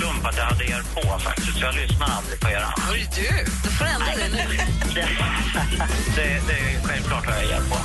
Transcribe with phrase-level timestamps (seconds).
[0.00, 2.64] slump att jag hade er på faktiskt, så jag lyssnade aldrig på er.
[2.92, 3.44] Oj, du.
[3.64, 4.56] Då får du ändra dig nu.
[4.94, 5.08] Det,
[6.16, 7.76] det, det är självklart har jag er på.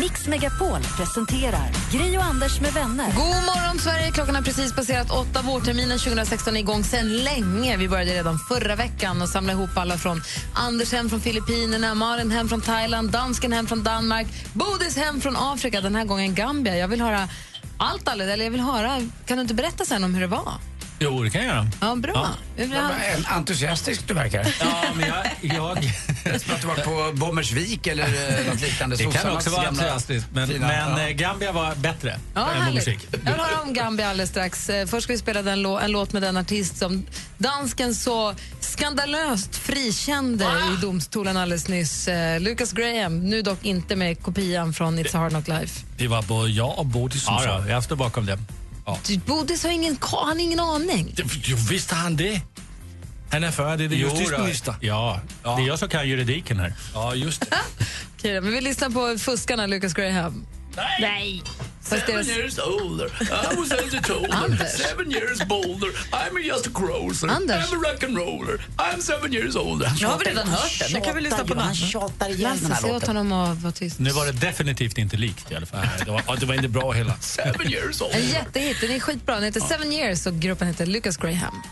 [0.00, 3.06] Mix Megapol presenterar Gri och Anders med vänner.
[3.06, 4.10] God morgon, Sverige.
[4.10, 5.42] Klockan har precis passerat åtta.
[5.42, 7.76] Vårterminen 2016 är igång sen länge.
[7.76, 10.22] Vi började redan förra veckan och samla ihop alla från
[10.54, 15.36] Anders hem från Filippinerna, Malin hem från Thailand, dansken hem från Danmark, Bodis hem från
[15.36, 16.76] Afrika, den här gången Gambia.
[16.76, 17.28] Jag vill höra
[17.78, 19.02] allt, eller jag vill höra...
[19.26, 20.52] Kan du inte berätta sen om hur det var?
[21.00, 21.66] Jo, det kan jag göra.
[21.80, 22.14] Ja, bra.
[22.16, 22.34] Ha-
[23.16, 24.54] En entusiastisk du verkar.
[24.60, 25.26] Ja, men jag...
[25.40, 28.96] jag Som att du varit på Bommersvik eller eh, något liknande.
[28.96, 31.08] det kan också vara entusiastiskt, men, fina- men ja.
[31.08, 32.74] eh, Gambia var bättre Ja, än härligt.
[32.86, 33.08] musik.
[33.10, 34.68] Jag vill höra om Gambia alldeles strax.
[34.70, 37.06] Eh, Först ska vi spela den lå- en låt med den artist som
[37.38, 42.08] dansken så skandalöst frikände i domstolen alldeles nyss.
[42.40, 45.80] Lucas Graham, nu dock inte med kopian från It's a hard knock life.
[45.98, 48.38] Det var både jag och Bodil som Ja, sa då, jag står bakom det.
[49.06, 51.12] Du, Bodis har ingen, han har ingen aning.
[51.16, 51.24] det.
[51.44, 52.40] Jo, visst har han det.
[53.30, 54.14] Han är före Jo, då.
[54.16, 54.74] justitieminister.
[54.80, 55.56] Ja, Ja.
[55.56, 56.72] det är jag som kan juridiken här.
[56.94, 57.46] Ja, just det.
[58.18, 60.46] Okej, då, men vi lyssnar på fuskarna Lucas Graham.
[61.00, 61.42] Nej!
[61.88, 63.06] Fast deras, years older.
[63.06, 63.72] I was.
[64.30, 64.72] Anders.
[64.72, 65.88] Seven years bolder.
[66.12, 67.28] I'm just a cruiser.
[67.30, 67.72] Anders.
[67.72, 68.60] I'm a rock'n'roller.
[68.78, 69.92] I'm seven years older.
[70.00, 70.92] nu har vi redan hört den.
[70.92, 71.62] Nu kan vi lyssna på den.
[71.62, 73.16] Han tjatar igen den Lasse, här säg åt låten.
[73.16, 73.98] honom att vara tyst.
[73.98, 75.86] Nu var det definitivt inte likt i alla fall.
[76.04, 77.14] Det var, det var inte bra heller.
[77.20, 78.18] Seven years En older.
[78.18, 78.80] jättehit.
[78.80, 79.34] Den är skitbra.
[79.34, 81.62] Den heter Seven years och gruppen heter Lucas Graham.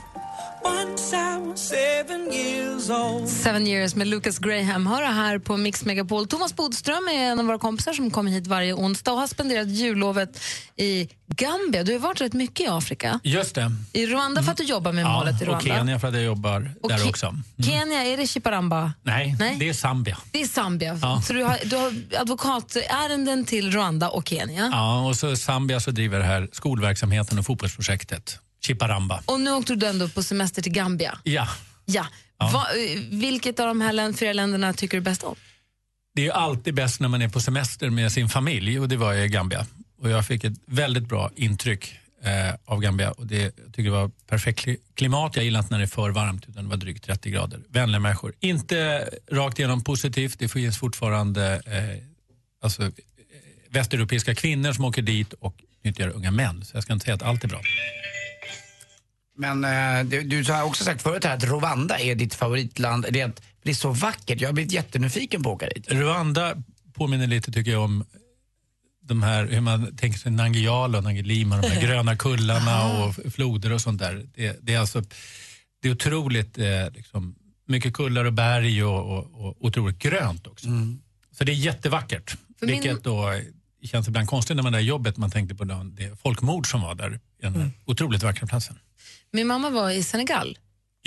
[3.27, 4.87] Seven years med Lucas Graham.
[4.87, 6.27] Hör här på Mix Megapol.
[6.27, 9.69] Thomas Bodström är en av våra kompisar som kommer hit varje onsdag och har spenderat
[9.69, 10.41] jullovet
[10.77, 11.83] i Gambia.
[11.85, 13.21] Du har varit rätt mycket i Afrika.
[13.25, 13.73] Just det.
[13.93, 15.57] I Rwanda för att du jobbar med målet i Ja, Rwanda.
[15.57, 17.27] och Kenya för att jag jobbar Och där Ke- också.
[17.27, 17.43] Mm.
[17.63, 18.93] Kenya, är det Chiparamba?
[19.03, 19.57] Nej, Nej.
[19.61, 20.19] det är Zambia.
[20.31, 20.99] Det är Zambia.
[21.03, 21.23] Ja.
[21.27, 24.69] Så du har, du har advokatärenden till Rwanda och Kenya.
[24.73, 28.39] Ja, och så Zambia så driver det här skolverksamheten och fotbollsprojektet.
[28.67, 29.23] Chiparamba.
[29.27, 31.19] Och nu åkte du ändå på semester till Gambia.
[31.23, 31.49] Ja,
[31.89, 32.51] Ja.
[32.53, 35.35] Va, eh, vilket av de här fyra länderna tycker du bäst om?
[36.15, 39.13] Det är alltid bäst när man är på semester med sin familj och det var
[39.13, 39.67] jag i Gambia.
[40.03, 41.95] Och jag fick ett väldigt bra intryck
[42.25, 45.37] eh, av Gambia och det, jag tycker det var perfekt kli- klimat.
[45.37, 47.61] Jag gillar inte när det är för varmt utan det var drygt 30 grader.
[47.69, 48.35] Vänliga människor.
[48.41, 52.03] Inte rakt igenom positivt, det finns fortfarande eh,
[52.63, 52.89] alltså, eh,
[53.71, 56.65] västeuropeiska kvinnor som åker dit och nyttjar unga män.
[56.65, 57.61] Så jag ska inte säga att allt är bra.
[59.37, 63.07] Men eh, du, du har också sagt förut här att Rwanda är ditt favoritland.
[63.11, 64.41] Det är, att det är så vackert.
[64.41, 65.93] Jag har blivit jättenyfiken på att åka dit.
[65.93, 66.55] Rwanda
[66.95, 68.05] påminner lite tycker jag om
[69.03, 73.73] de här, hur man tänker sig Nangijala och Nangilima, de här gröna kullarna och floder
[73.73, 74.27] och sånt där.
[74.35, 75.03] Det, det är alltså
[75.83, 77.35] det är otroligt eh, liksom,
[77.69, 80.67] mycket kullar och berg och, och, och otroligt grönt också.
[81.39, 82.31] Så det är jättevackert.
[82.59, 83.41] För min- Vilket då
[83.83, 86.81] känns ibland konstigt när man är i jobbet, man tänkte på den- det folkmord som
[86.81, 88.79] var där, den här otroligt vackra platsen.
[89.37, 90.59] Min mamma var i Senegal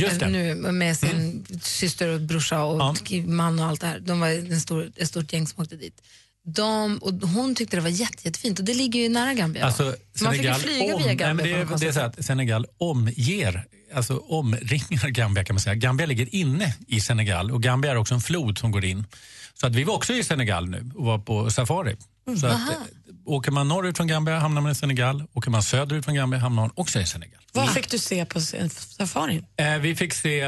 [0.02, 3.22] eh, nu med sin syster och brorsa och Ja.
[3.26, 4.00] man och allt det här.
[4.00, 6.02] De var en stor, ett stort gäng som åkte dit.
[6.46, 9.66] De, och hon tyckte det var jätte, jättefint och det ligger ju nära Gambia.
[9.66, 9.94] Alltså, man
[10.34, 11.46] fick Senegal flyga om, via nej, Gambia.
[11.58, 15.76] men det, det är så att Senegal omger, alltså omringar Gambia kan man säga.
[15.76, 19.06] Gambia ligger inne i Senegal och Gambia är också en flod som går in.
[19.54, 21.96] Så att vi var också i Senegal nu och var på safari.
[22.38, 22.76] Så att, eh,
[23.26, 26.62] åker man norrut från Gambia hamnar man i Senegal, åker man söderut från Gambia hamnar
[26.62, 27.42] man också i Senegal.
[27.54, 29.46] Vad fick du se på safarin?
[29.58, 30.42] Eh, vi fick se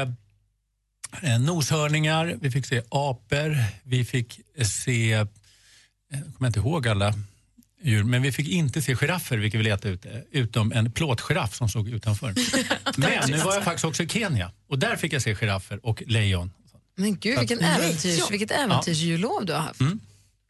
[1.22, 5.26] eh, noshörningar, vi fick se apor, vi fick eh, se, eh,
[6.08, 7.14] jag kommer inte ihåg alla
[7.82, 11.54] djur, men vi fick inte se giraffer, vilket vi letade ut, eh, utom en plåtgiraff
[11.54, 12.34] som stod utanför.
[12.96, 16.02] men nu var jag faktiskt också i Kenya och där fick jag se giraffer och
[16.06, 16.52] lejon.
[16.96, 19.80] Men gud, vilken äventyrs, vilket äventyrsjullov du har haft.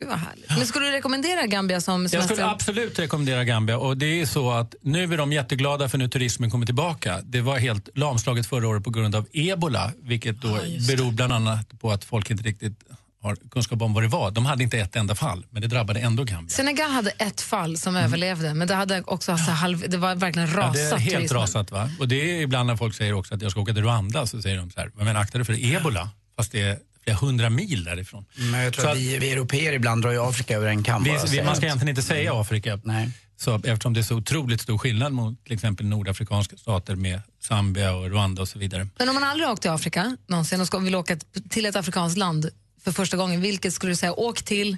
[0.02, 0.50] Gud vad härligt.
[0.50, 2.34] Men skulle du rekommendera Gambia som Jag semester?
[2.34, 6.08] skulle absolut rekommendera Gambia och det är så att nu är de jätteglada för nu
[6.08, 7.20] turismen kommer tillbaka.
[7.24, 10.58] Det var helt lamslaget förra året på grund av ebola, vilket då
[10.88, 12.78] beror bland annat på att folk inte riktigt
[13.22, 14.30] har kunskap om vad det var.
[14.30, 16.48] De hade inte ett enda fall, men det drabbade ändå Gambia.
[16.50, 20.48] Senegal hade ett fall som överlevde, men det, hade också så halv, det var verkligen
[20.48, 20.60] Mm.
[20.60, 20.74] Ja, rasat.
[20.74, 21.40] det är helt turismen.
[21.40, 21.70] rasat.
[21.70, 21.90] Va?
[22.00, 24.42] Och det är ibland när folk säger också att jag ska åka till Rwanda så
[24.42, 27.84] säger de så här, men akta dig för ebola, fast det är flera hundra mil
[27.84, 28.24] därifrån.
[28.34, 30.82] Men jag tror Så att att- vi, vi europeer ibland drar ju Afrika över en
[30.82, 31.04] kam.
[31.04, 33.10] Vi, vi, man ska egentligen inte säga Afrika, Nej.
[33.36, 37.92] så, eftersom det är så otroligt stor skillnad mot till exempel nordafrikanska stater med Zambia
[37.94, 38.88] och Rwanda och så vidare.
[38.98, 41.16] Men om man aldrig har åkt till Afrika någonsin och ska, vill åka
[41.50, 42.50] till ett afrikanskt land
[42.84, 44.12] för första gången, vilket skulle du säga?
[44.12, 44.76] Åk till?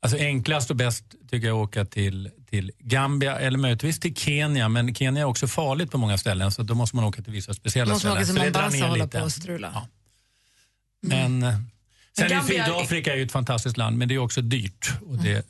[0.00, 4.68] Alltså enklast och bäst tycker jag att åka till, till Gambia eller möjligtvis till Kenya.
[4.68, 7.54] Men Kenya är också farligt på många ställen så då måste man åka till vissa
[7.54, 8.42] speciella måste man åka ställen.
[8.42, 9.18] till Så det drar Mombasa och hålla lite.
[9.18, 9.70] på och strula.
[9.74, 9.86] Ja.
[11.02, 11.54] Men, eh,
[12.16, 14.90] sen är Gambia- Sydafrika är ju ett fantastiskt land men det är också dyrt.
[15.06, 15.42] Och det är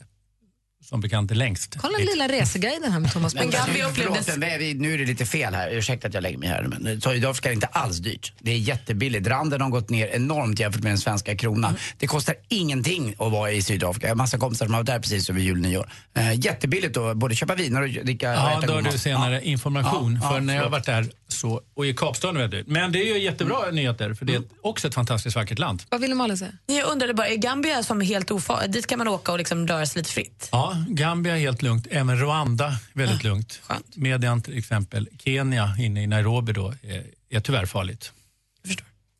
[0.84, 1.76] som bekant är längst.
[1.78, 3.66] Kolla lilla reseguiden här med Thomas Men Bodström.
[3.66, 5.70] Gambia upplevdes- Förlåt, vi- nu är det lite fel här.
[5.70, 6.62] Ursäkta att jag lägger mig här.
[6.62, 8.32] Men Sydafrika är inte alls dyrt.
[8.40, 9.26] Det är jättebilligt.
[9.26, 11.76] Randen har gått ner enormt jämfört med den svenska kronan.
[11.98, 14.06] Det kostar ingenting att vara i Sydafrika.
[14.06, 15.92] Jag har massa kompisar som har varit där precis över jul och nyår.
[16.14, 18.98] Eh, jättebilligt att både köpa viner och dricka och Ja, äta då god har du
[18.98, 20.18] senare information.
[20.22, 20.86] Ja, för ja, när jag har förlåt.
[20.88, 22.66] varit där så, och i Kapstaden är det dyrt.
[22.66, 25.82] Men det är ju jättebra nyheter för det är också ett fantastiskt vackert land.
[25.88, 26.52] Vad vill Malin säga?
[26.66, 28.72] Jag undrade bara, är Gambia som är helt ofarligt?
[28.72, 30.48] Dit kan man åka och liksom röra sig lite fritt?
[30.52, 31.86] Ja, Gambia är helt lugnt.
[31.90, 33.60] Även Rwanda väldigt lugnt.
[33.62, 33.96] skönt.
[33.96, 38.12] Medan till exempel Kenya inne i Nairobi då är, är tyvärr farligt.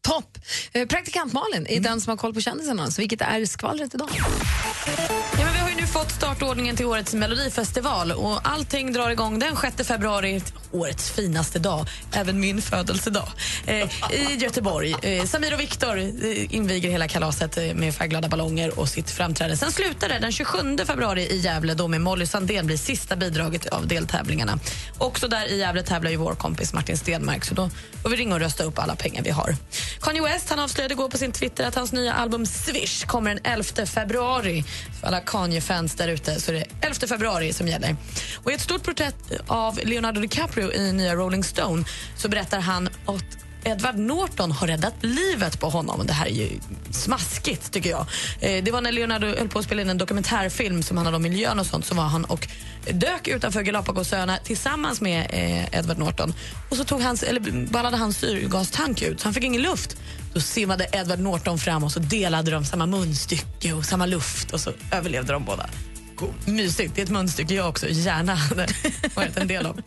[0.08, 0.38] Topp!
[0.72, 1.76] Eh, Praktikant Malin Mm.
[1.76, 2.90] är den som har koll på kändisarna.
[2.90, 4.08] Så vilket är skvallret idag?
[4.16, 4.24] Ja,
[5.44, 9.56] men vi har ju nu fått startordningen till årets melodifestival och allting drar igång den
[9.56, 13.28] 6 februari, årets finaste dag, även min födelsedag,
[13.66, 13.76] eh,
[14.12, 14.94] i Göteborg.
[15.02, 19.56] Eh, Samir och Viktor eh, inviger hela kalaset eh, med färgglada ballonger och sitt framträdande.
[19.56, 23.66] Sen slutar det den 27 februari i Gävle då med Molly Sandén blir sista bidraget
[23.66, 24.58] av deltävlingarna.
[24.98, 27.70] Också där i Gävle tävlar ju vår kompis Martin Stenmark så då
[28.02, 29.56] får vi ringa och rösta upp alla pengar vi har.
[30.00, 33.40] Kanye West han avslöjade igår på sin Twitter att hans nya album Swish kommer den
[33.44, 34.64] 11 februari.
[35.00, 37.96] För alla Kanye-fans där ute så är det 11 februari som gäller.
[38.36, 41.84] Och I ett stort porträtt av Leonardo DiCaprio i nya Rolling Stone
[42.16, 46.06] så berättar han att Edward Norton har räddat livet på honom.
[46.06, 46.48] Det här är ju
[46.90, 48.06] smaskigt, tycker jag.
[48.40, 51.22] Eh, Det var när Leonardo höll på att spela in en dokumentärfilm som handlade om
[51.22, 52.48] miljön och sånt så var han och
[52.90, 56.34] dök utanför Galapagosöarna tillsammans med eh, Edward Norton.
[56.68, 59.96] Och så tog hans, eller ballade hans syrgastank ut, så han fick ingen luft.
[60.34, 64.60] Då simmade Edward Norton fram och så delade de samma munstycke och samma luft och
[64.60, 65.66] så överlevde de båda.
[66.44, 66.94] Mysigt.
[66.94, 68.66] Det är ett munstycke jag också gärna hade
[69.14, 69.80] varit en del av.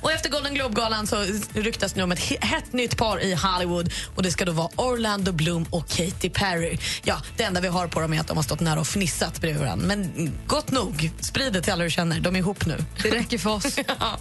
[0.00, 3.92] Och efter Golden Globe-galan så ryktas nu om ett he- hett nytt par i Hollywood.
[4.14, 6.78] Och Det ska då vara Orlando Bloom och Katy Perry.
[7.02, 9.40] Ja, Det enda vi har på dem är att de har stått nära och fnissat
[9.40, 9.86] bredvid varandra.
[9.86, 11.10] Men gott nog.
[11.20, 12.20] Sprid det till alla du känner.
[12.20, 12.84] De är ihop nu.
[13.02, 13.78] Det räcker för oss.
[14.00, 14.18] ja,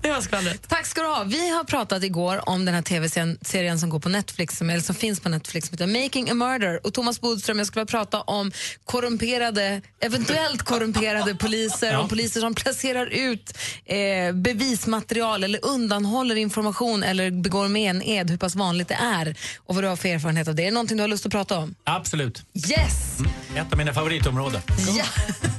[0.00, 0.68] det var skvallret.
[0.68, 1.24] Tack ska du ha.
[1.24, 4.94] Vi har pratat igår om den här tv-serien som går på Netflix, som, eller som
[4.94, 6.86] finns på Netflix, som heter Making a Murder.
[6.86, 8.52] Och Thomas Bodström, jag skulle prata om
[8.84, 17.30] korrumperade, eventuellt korrumperade poliser, om poliser som placerar ut eh, bevismaterial eller undanhåller information eller
[17.30, 20.48] begår med en ed, hur pass vanligt det är och vad du har för erfarenhet
[20.48, 20.62] av det.
[20.62, 21.74] Är det någonting du har lust att prata om?
[21.84, 22.42] Absolut.
[22.54, 23.18] Yes!
[23.56, 24.60] Ett av mina favoritområden.
[24.96, 25.04] Ja.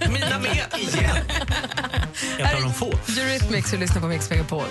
[0.14, 1.18] Mina med igen.
[2.40, 2.94] Ett av de få.
[3.22, 4.66] Eurythmics, du lyssnar på Mix Megapol.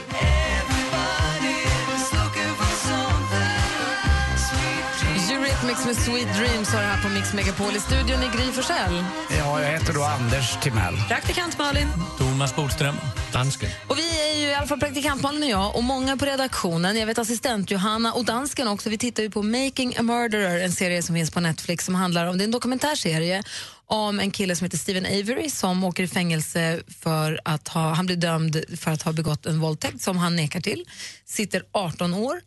[5.60, 7.76] Eurythmics med Sweet Dreams har det här på Mix Megapol.
[7.76, 9.04] I studion i Gry Forssell.
[9.38, 10.94] Ja, jag heter då Anders Timell.
[11.08, 11.88] Praktikant Malin.
[12.18, 12.94] Thomas Bodström,
[13.32, 13.70] dansken.
[13.88, 16.96] Och vi är ju i alla fall praktikantmalen och jag och många på redaktionen.
[16.96, 18.90] Jag vet assistent Johanna och dansken också.
[18.90, 22.26] Vi tittar ju på Making a Murderer, en serie som finns på Netflix som handlar
[22.26, 23.42] om, det är en dokumentärserie
[23.86, 28.06] om en kille som heter Stephen Avery som åker i fängelse för att ha, han
[28.06, 30.84] blir dömd för att ha begått en våldtäkt som han nekar till.
[31.24, 32.40] Sitter 18 år,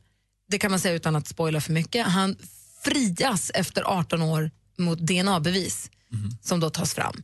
[0.49, 2.07] det kan man säga utan att spoila för mycket.
[2.07, 2.35] Han
[2.83, 6.31] frias efter 18 år mot DNA-bevis mm.
[6.41, 7.23] som då tas fram.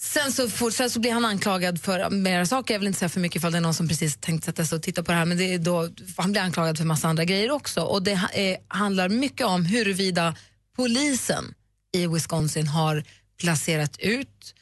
[0.00, 2.74] Sen så, får, sen så blir han anklagad för mera saker.
[2.74, 4.76] Jag vill inte säga för mycket ifall det är någon som precis tänkt sätta sig
[4.76, 5.24] och titta på det här.
[5.24, 7.80] Men det är då, han blir anklagad för massa andra grejer också.
[7.80, 10.36] Och det är, eh, handlar mycket om huruvida
[10.76, 11.54] polisen
[11.92, 13.04] i Wisconsin har
[13.40, 14.53] placerat ut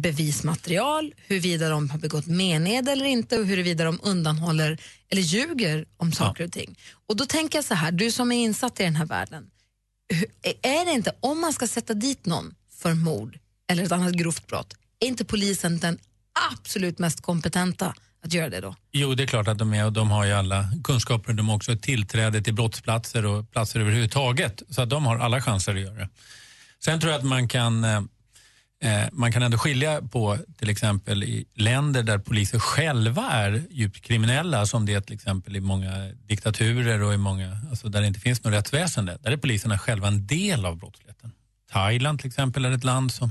[0.00, 4.78] bevismaterial, huruvida de har begått mened eller inte och huruvida de undanhåller
[5.08, 6.78] eller ljuger om saker och ting.
[7.06, 9.50] Och då tänker jag så här, du som är insatt i den här världen,
[10.62, 13.38] är det inte, om man ska sätta dit någon för mord
[13.70, 15.98] eller ett annat grovt brott, är inte polisen den
[16.52, 18.74] absolut mest kompetenta att göra det då?
[18.92, 21.32] Jo, det är klart att de är och de har ju alla kunskaper.
[21.32, 24.62] De har också tillträde till brottsplatser och platser överhuvudtaget.
[24.70, 26.08] Så att de har alla chanser att göra det.
[26.84, 28.00] Sen tror jag att man kan, eh,
[29.12, 34.66] man kan ändå skilja på till exempel i länder där poliser själva är djupt kriminella
[34.66, 35.90] som det är till exempel i många
[36.26, 39.18] diktaturer och i många, alltså där det inte finns något rättsväsende.
[39.22, 41.32] Där är poliserna själva en del av brottsligheten.
[41.72, 43.30] Thailand till exempel är ett land som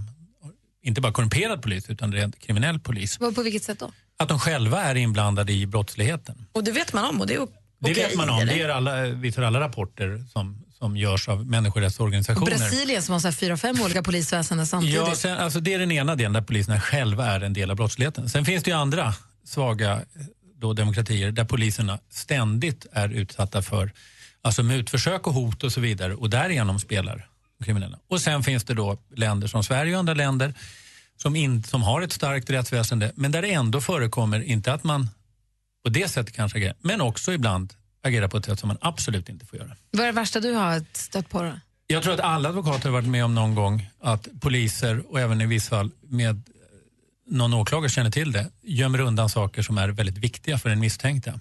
[0.84, 3.18] inte bara korrumperad polis utan rent kriminell polis.
[3.18, 3.92] På vilket sätt då?
[4.20, 6.46] Att de själva är inblandade i brottsligheten.
[6.51, 7.48] Och det vet man om och det är o-
[7.80, 8.39] Det okej, vet man om.
[8.42, 8.54] eller?
[8.54, 12.58] Det är alla, visar alla rapporter som, som görs av Och människorättsorganisationer.
[12.58, 14.96] Brasilien som har så fyra, fem olika polisväsenden samtidigt.
[14.96, 17.76] Ja, sen, alltså det är den ena delen där poliserna själva är en del av
[17.76, 18.30] brottsligheten.
[18.30, 20.02] Sen finns det ju andra svaga
[20.56, 23.92] då demokratier där poliserna ständigt är utsatta för
[24.42, 27.28] alltså mutförsök och hot och så vidare och därigenom spelar
[27.64, 28.00] kriminella.
[28.08, 30.54] Och sen finns det då länder som Sverige och andra länder
[31.18, 35.10] som, in, som har ett starkt rättsväsende men där det ändå förekommer, inte att man
[35.84, 37.74] på det sättet kanske men också ibland
[38.08, 39.76] agerar på ett sätt som man absolut inte får göra.
[39.92, 41.42] Vad är det värsta du har stött på?
[41.42, 41.52] Då?
[41.88, 45.42] Jag tror att alla advokater har varit med om någon gång att poliser och även
[45.42, 46.44] i vissa fall med
[47.30, 51.40] någon åklagare känner till det, gömmer undan saker som är väldigt viktiga för den misstänkta.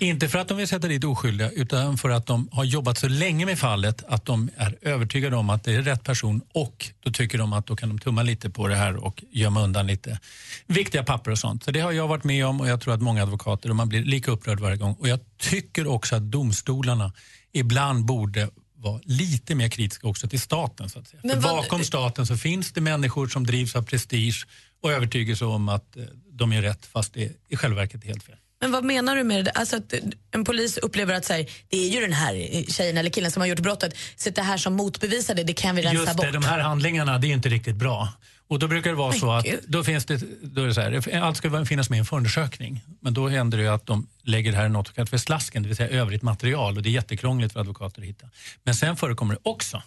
[0.00, 3.08] Inte för att de vill sätta dit oskyldiga utan för att de har jobbat så
[3.08, 7.10] länge med fallet att de är övertygade om att det är rätt person och då
[7.10, 10.18] tycker de att då kan de tumma lite på det här och gömma undan lite
[10.66, 11.64] viktiga papper och sånt.
[11.64, 13.88] Så det har jag varit med om och jag tror att många advokater och man
[13.88, 14.92] blir lika upprörd varje gång.
[14.98, 17.12] Och jag tycker också att domstolarna
[17.52, 20.88] ibland borde vara lite mer kritiska också till staten.
[20.90, 21.20] Så att säga.
[21.24, 24.46] Men vad- bakom staten så finns det människor som drivs av prestige
[24.82, 28.22] och övertygelse om att eh, de är rätt fast det i själva verket är helt
[28.22, 28.36] fel.
[28.60, 29.50] Men vad menar du med det?
[29.50, 29.94] Alltså att
[30.30, 32.34] en polis upplever att säga, det är ju den här
[32.72, 35.76] tjejen eller killen som har gjort brottet, så det här som motbevisar det, det kan
[35.76, 36.26] vi rensa Just bort.
[36.26, 38.08] det, de här handlingarna det är inte riktigt bra.
[38.48, 39.60] Och då brukar det vara Men så att gud.
[39.66, 42.84] då finns det, då är det så här, allt ska finnas med i en förundersökning.
[43.00, 45.62] Men då händer det att de lägger det här i något som kallas för slasken,
[45.62, 48.26] det vill säga övrigt material och det är jättekrångligt för advokater att hitta.
[48.64, 49.82] Men sen förekommer det också,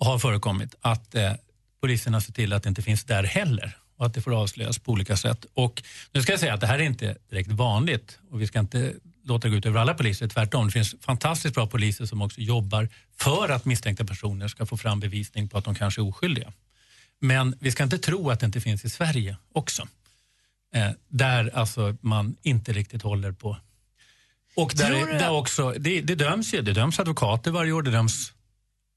[0.00, 1.32] och har förekommit, att eh,
[1.80, 4.92] poliserna ser till att det inte finns där heller och att det får avslöjas på
[4.92, 5.46] olika sätt.
[5.54, 8.58] Och nu ska jag säga att det här är inte direkt vanligt och vi ska
[8.58, 10.66] inte låta det gå ut över alla poliser, tvärtom.
[10.66, 15.00] Det finns fantastiskt bra poliser som också jobbar för att misstänkta personer ska få fram
[15.00, 16.52] bevisning på att de kanske är oskyldiga.
[17.20, 19.88] Men vi ska inte tro att det inte finns i Sverige också.
[20.74, 23.56] Eh, där alltså man inte riktigt håller på.
[24.56, 28.32] Och där, där också, det, det döms ju, det döms advokater varje år, det döms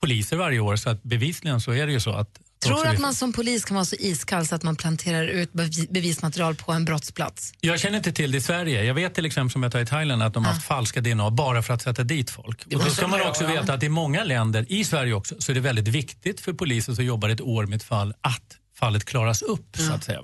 [0.02, 0.76] poliser varje år.
[0.76, 2.40] Så att bevisligen så är det ju så att...
[2.64, 5.52] Tror du att man som polis kan vara så iskall så att man planterar ut
[5.54, 7.54] bevi- bevismaterial på en brottsplats?
[7.62, 8.84] Jag känner inte till det i Sverige.
[8.84, 11.32] Jag vet till exempel som jag tar i Thailand att de har haft falska DNA
[11.32, 12.66] bara för att sätta dit folk.
[12.66, 15.54] Och då ska man också veta att i många länder, i Sverige också, så är
[15.54, 19.42] det väldigt viktigt för polisen som jobbar ett år med ett fall att fallet klaras
[19.42, 19.78] upp.
[19.78, 20.22] Så att säga.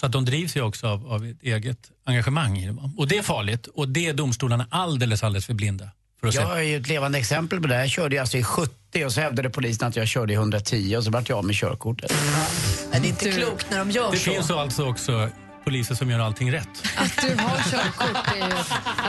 [0.00, 2.76] Så att de drivs ju också av, av ett eget engagemang i det.
[2.96, 6.40] Och det är farligt och det är domstolarna alldeles, alldeles för blinda för att se.
[6.40, 7.74] Jag är ju ett levande exempel på det.
[7.80, 10.96] Jag körde ju alltså i 70 och så hävdade polisen att jag körde i 110
[10.96, 12.12] och så vart jag av med körkortet.
[12.92, 14.30] Men det är inte klokt när de gör Det så.
[14.30, 15.28] finns alltså också
[15.64, 16.68] poliser som gör allting rätt.
[16.96, 18.54] Att du har körkort är, ju,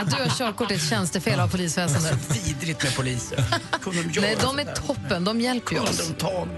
[0.00, 2.36] att du har körkort är ett tjänstefel av polisväsendet.
[2.46, 3.44] Vidrigt med poliser.
[3.82, 4.86] Kunde de göra Nej, de är sådär?
[4.86, 5.24] toppen.
[5.24, 6.08] De hjälper ju Kunde oss.
[6.08, 6.56] de ta mig?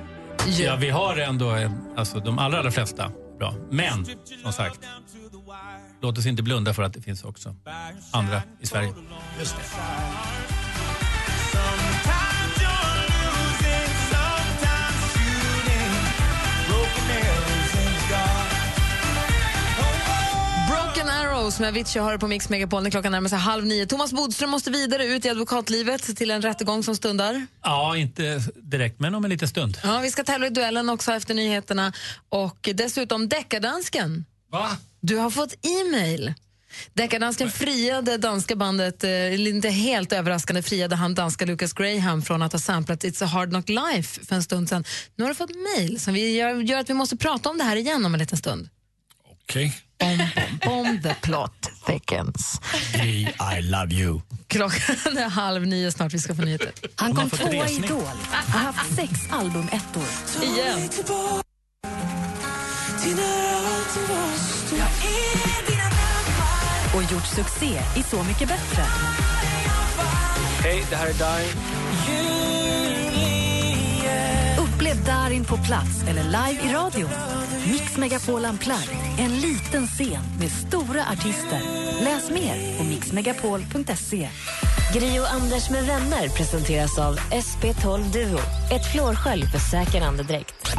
[0.64, 3.54] Ja, vi har ändå alltså, de allra, allra flesta bra.
[3.70, 4.06] Men,
[4.42, 4.80] som sagt,
[6.02, 7.54] låt oss inte blunda för att det finns också
[8.10, 8.94] andra i Sverige.
[9.38, 9.62] Just det.
[20.68, 23.86] Broken Arrows med Avicii har på Mix Megapol när klockan närmar sig halv nio.
[23.86, 27.46] Thomas Bodström måste vidare ut i advokatlivet till en rättegång som stundar.
[27.62, 29.78] Ja, inte direkt, men om en liten stund.
[29.82, 31.92] Ja, vi ska tävla i duellen också efter nyheterna.
[32.28, 34.24] Och dessutom Deckardansken.
[34.52, 34.76] Va?
[35.02, 36.34] Du har fått e-mail.
[36.94, 42.52] Deckardansken friade danska bandet, eh, inte helt överraskande friade han danska Lucas Graham från att
[42.52, 44.84] ha samplat It's a hard knock life för en stund sedan.
[45.16, 47.64] Nu har du fått mail som vi gör, gör att vi måste prata om det
[47.64, 48.68] här igen om en liten stund.
[49.42, 49.76] Okej.
[49.98, 52.60] Bom, bom, bom, the plot thickens.
[52.92, 53.20] Hey,
[53.58, 54.20] I love you.
[54.46, 56.72] Klockan är halv nio snart, vi ska få nyheter.
[56.96, 57.76] Han kom tvåa i?
[57.76, 60.04] Idol och har haft sex albumettor.
[60.42, 60.88] Igen.
[66.94, 68.82] Och gjort succé i Så mycket bättre.
[70.62, 71.56] Hej, det här är Darin.
[74.58, 77.08] Upplev Darin på plats eller live i radio.
[77.66, 81.60] Mix Megapol Unplugged, en liten scen med stora artister.
[82.04, 84.28] Läs mer på mixmegapol.se.
[84.94, 88.38] Gri och Anders med vänner presenteras av SP12 Duo.
[88.70, 90.74] Ett flårskölj för säker andedräkt.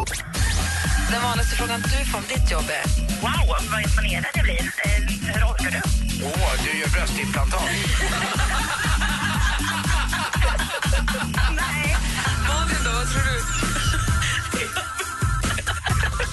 [1.13, 2.83] Den vanligaste frågan du får om ditt jobb är?
[3.21, 4.61] Wow, vad imponerad jag blir.
[4.61, 4.63] Eh,
[5.33, 5.81] hur orkar du?
[6.25, 7.61] Åh, du gör bröstimplantat.
[12.47, 13.43] Malin då, vad tror du?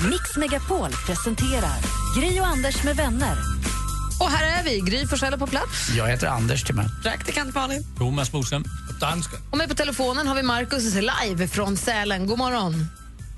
[0.09, 1.79] Mix Megapol presenterar
[2.17, 3.37] Gri och Anders med vänner.
[4.21, 5.89] Och här är vi, Gry Forssell på plats.
[5.97, 6.87] Jag heter Anders till mig.
[7.03, 7.85] Praktikant Malin.
[7.99, 8.65] Thomas Bodström.
[9.01, 9.37] Danska.
[9.51, 12.27] Och med på telefonen har vi Markus live från Sälen.
[12.27, 12.87] God morgon.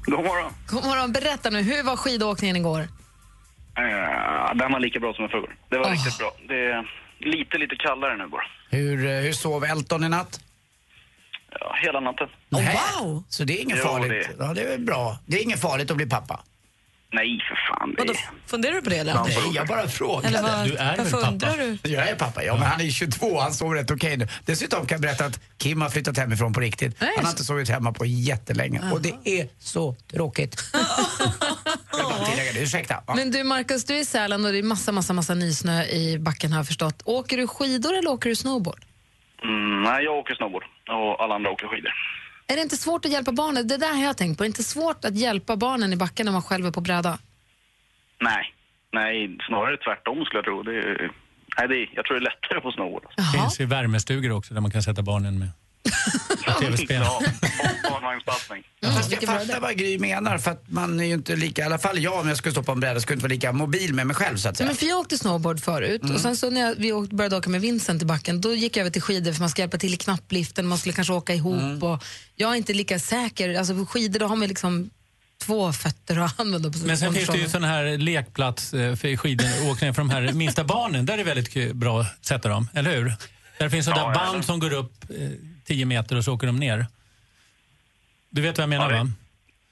[0.04, 0.52] God morgon.
[0.66, 1.12] God morgon.
[1.12, 2.80] Berätta nu, hur var skidåkningen igår?
[2.80, 5.56] Uh, den var lika bra som i förrgår.
[5.68, 5.92] Det var Åh.
[5.92, 6.32] riktigt bra.
[6.48, 6.90] Det är
[7.20, 8.42] lite, lite kallare nu bara.
[8.70, 10.40] Hur, eh, hur sov Elton i natt?
[11.60, 12.28] Ja, hela natten.
[12.48, 12.78] Nej.
[13.00, 13.24] wow!
[13.28, 14.10] Så det är inget Jo, farligt?
[14.38, 15.18] det- Ja, det är bra.
[15.26, 16.40] Det är inget farligt att bli pappa?
[17.12, 17.94] Nej, för fan.
[17.98, 18.12] Vadå,
[18.46, 19.14] funderar du på det eller?
[19.14, 20.28] Nej, jag bara frågar.
[20.28, 21.28] Eller vad- Du är varför väl pappa?
[21.32, 21.90] undrar du?
[21.90, 24.28] Jag är pappa, ja men han är 22, han sover rätt okej nu.
[24.44, 26.96] Dessutom kan jag berätta att Kim har flyttat hemifrån på riktigt.
[26.98, 30.56] Han har inte sovit hemma på jättelänge och det är så tråkigt.
[31.92, 33.02] Jag vill bara tillägga det, ursäkta.
[33.06, 33.14] Ja.
[33.14, 36.18] Men du Markus, du är i Sälen och det är massa, massa, massa nysnö i
[36.18, 37.02] backen har jag förstått.
[37.04, 38.84] Åker du skidor eller åker du snowboard?
[39.44, 41.92] Mm, nej, jag åker snowboard och alla andra åker skidor.
[42.52, 43.68] Är det inte svårt att hjälpa barnen?
[43.68, 44.44] Det där har jag tänkt på.
[44.44, 47.18] Är det inte svårt att hjälpa barnen i backen när man själv är på bräda?
[48.20, 48.54] Nej,
[48.92, 50.62] nej, snarare tvärtom skulle jag tro.
[50.62, 51.10] Det är,
[51.58, 53.04] nej, det är, jag tror det är lättare på snowboard.
[53.16, 55.48] Det finns ju värmestugor också där man kan sätta barnen med
[56.60, 57.02] tv-spel.
[57.04, 57.22] Ja,
[57.90, 58.62] barnvagnspassning.
[58.82, 61.78] Fast jag fattar vad Gry menar för att man är ju inte lika, i alla
[61.78, 64.06] fall jag om jag skulle stå på en bräda skulle inte vara lika mobil med
[64.06, 64.66] mig själv så att säga.
[64.66, 67.50] Men för jag åkte snowboard förut och sen så när jag, vi åkte, började åka
[67.50, 69.94] med Vincent i backen då gick jag över till skidor för man ska hjälpa till
[69.94, 72.04] i knappliften, man skulle kanske åka ihop och
[72.36, 73.58] jag är inte lika säker.
[73.58, 74.90] Alltså på skidor då har man liksom
[75.42, 79.16] två fötter att använda på Men sen finns det ju sån här lekplats eh, för
[79.16, 81.06] skidåkning för de här minsta barnen.
[81.06, 83.14] Där är det väldigt bra att sätta dem, eller hur?
[83.58, 85.28] Där finns sådana Ja, band som går upp eh,
[85.64, 86.86] 10 meter och så åker de ner.
[88.30, 89.10] Du vet vad jag menar Ja, va?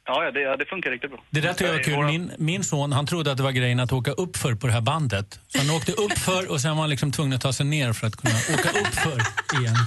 [0.07, 1.21] Ja, ja, det, ja, det funkar riktigt bra.
[1.31, 2.07] Det där tycker jag var kul.
[2.07, 4.73] Min, min son han trodde att det var grejen att åka upp för på det
[4.73, 5.41] här bandet.
[5.49, 7.93] Så han åkte upp för och sen var han liksom tvungen att ta sig ner
[7.93, 9.23] för att kunna åka upp för
[9.61, 9.77] igen.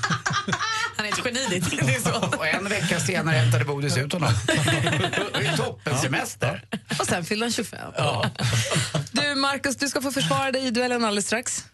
[0.98, 1.40] Han är ett geni.
[1.82, 2.38] Det är så.
[2.38, 4.30] Och en vecka senare hämtade Bodis ut honom.
[5.34, 6.62] Det toppen semester.
[7.00, 7.80] Och sen fyllde han 25.
[9.12, 11.66] Du Markus, du ska få försvara dig i duellen alldeles strax.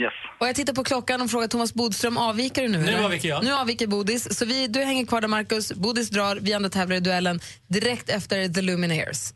[0.00, 0.12] Yes.
[0.38, 2.78] Och jag tittar på klockan och frågar Thomas Bodström, avviker du nu?
[2.78, 3.04] Nu eller?
[3.04, 3.44] avviker jag.
[3.44, 4.38] Nu avviker Bodis.
[4.38, 8.08] Så vi, du hänger kvar där Markus, Bodis drar, vi andra tävlar i duellen direkt
[8.10, 9.32] efter The Lumineers.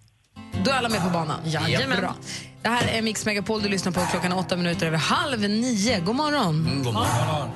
[0.64, 1.40] Då är alla med på banan?
[1.44, 2.00] Jajamän.
[2.00, 2.14] Bra.
[2.62, 6.00] Det här är Mix Megapol, du lyssnar på klockan åtta minuter över halv nio.
[6.00, 6.66] God morgon.
[6.66, 7.50] Mm, god morgon.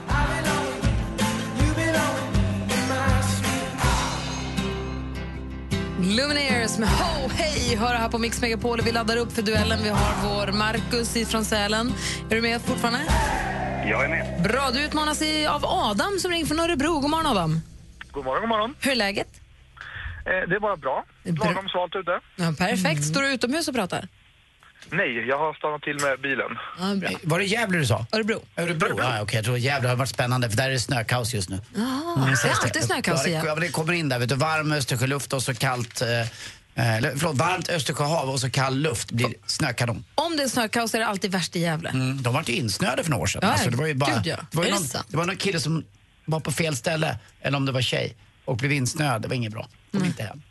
[6.06, 9.78] Lumineers med Ho Hej hör här på Mix Megapol vi laddar upp för duellen.
[9.82, 11.92] Vi har vår Markus från Sälen.
[12.30, 13.00] Är du med fortfarande?
[13.90, 14.42] Jag är med.
[14.42, 17.00] Bra, du utmanas av Adam som ringer från Örebro.
[17.00, 17.60] God morgon Adam.
[18.12, 18.74] God morgon, god morgon.
[18.80, 19.28] Hur är läget?
[20.26, 21.04] Eh, det är bara bra.
[21.24, 21.44] Bra.
[21.44, 22.20] Lagom svalt ute.
[22.36, 23.04] Ja, perfekt.
[23.04, 24.08] Står du utomhus och pratar?
[24.90, 26.58] Nej, jag har stannat till med bilen.
[26.80, 27.10] Ja, bra.
[27.22, 28.06] Var det Gävle du sa?
[28.12, 28.42] Örebro.
[28.56, 28.98] Örebro?
[28.98, 31.60] Ja, okej, jag tror Gävle har varit spännande för där är det snökaos just nu.
[31.74, 33.44] Ja, Mm, det är alltid snökaos igen.
[33.46, 36.96] ja, men det kommer in där, vet du, varm Östersjöluft och så kallt, eh, eh,
[36.96, 40.04] eller, förlåt, varmt Östersjöhav och så kall luft blir snökanon.
[40.14, 41.88] Om det är snökaos är det alltid värst i Gävle.
[41.88, 43.40] Mm, de var ju insnöade för några år sedan.
[43.44, 44.36] Ja, Alltså, det var ju bara, gud, ja.
[44.50, 45.84] det, var ju det någon, det var någon kille som
[46.24, 49.22] var på fel ställe, eller om det var tjej, och blev insnöad.
[49.22, 49.68] Det var inget bra.
[49.92, 50.42] Kom inte hem.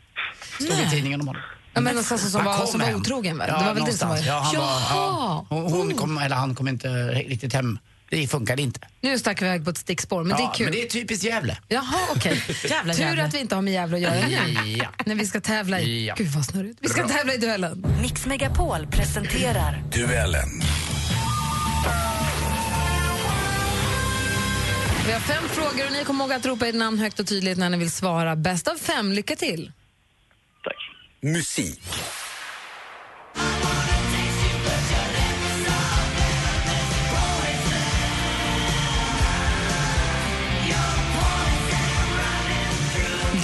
[0.54, 0.90] Stod i Nej.
[0.90, 1.42] tidningen om honom.
[1.76, 3.48] Ja, men alltså, som, Han var, som var otrogen väl?
[3.48, 4.16] Ja, det var väl det som var...
[4.16, 4.80] Ja, han var, Jaha!
[4.90, 5.46] ja.
[5.48, 7.78] Hon, hon kom, eller han kom inte riktigt hem.
[8.10, 8.80] Det funkade inte.
[9.00, 10.66] Nu stack vi iväg på ett stickspår, men ja, det är kul.
[10.66, 11.56] Men det är typiskt Gävle.
[11.68, 12.42] Jaha, okej.
[12.70, 14.70] Jävla Tur att vi inte har med Gävle att göra nu.
[14.70, 14.86] Ja.
[15.06, 16.06] När vi ska tävla i...
[16.06, 16.14] Ja.
[16.18, 16.78] Gud vad snurrigt.
[16.80, 17.16] Vi ska Bra.
[17.16, 17.86] tävla i duellen.
[18.02, 20.48] Mix Megapol presenterar Duellen.
[25.06, 27.58] Vi har fem frågor och ni kommer ihåg att ropa ert namn högt och tydligt
[27.58, 28.36] när ni vill svara.
[28.36, 29.12] Bäst av fem.
[29.12, 29.72] Lycka till!
[31.26, 31.82] Musik.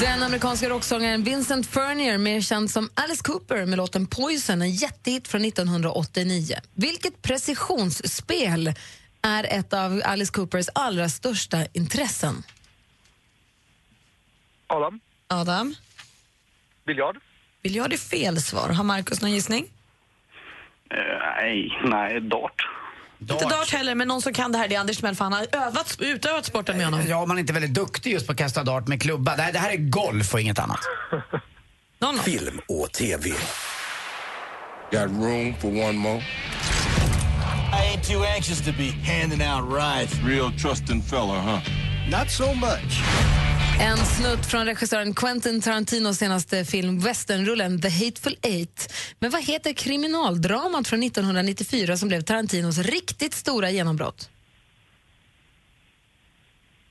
[0.00, 5.28] Den amerikanska rocksångaren Vincent Furnier, mer känd som Alice Cooper med låten Poison, en jättehit
[5.28, 6.56] från 1989.
[6.74, 8.74] Vilket precisionsspel
[9.22, 12.42] är ett av Alice Coopers allra största intressen?
[14.66, 15.74] Adam, Adam,
[16.86, 17.16] biljard.
[17.62, 18.68] Biljard är fel svar.
[18.68, 19.66] Har Markus någon gissning?
[20.90, 20.98] Eh,
[21.42, 22.66] nej, nej, dart.
[23.20, 25.33] Inte dart heller, men någon som kan det här det är Anders Timell för han
[25.33, 27.01] har övat, utövat sporten med honom.
[27.09, 29.37] Ja, man är inte väldigt duktig just på att kasta dart med klubba.
[29.37, 30.81] Det här, det här är golf och inget annat.
[31.98, 33.31] Någon Film och TV.
[34.90, 36.22] Got room for one more?
[37.72, 40.14] I ain't too anxious to be handing out rides.
[40.25, 41.61] Real trusting fella, huh?
[42.11, 43.03] Not so much.
[43.80, 48.92] En snutt från regissören Quentin Tarantinos senaste film westernrullen The Hateful Eight.
[49.18, 54.30] Men vad heter kriminaldramat från 1994 som blev Tarantinos riktigt stora genombrott?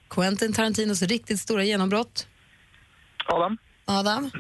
[0.10, 2.28] Quentin Tarantinos riktigt stora genombrott.
[3.26, 4.32] Adam, Adam?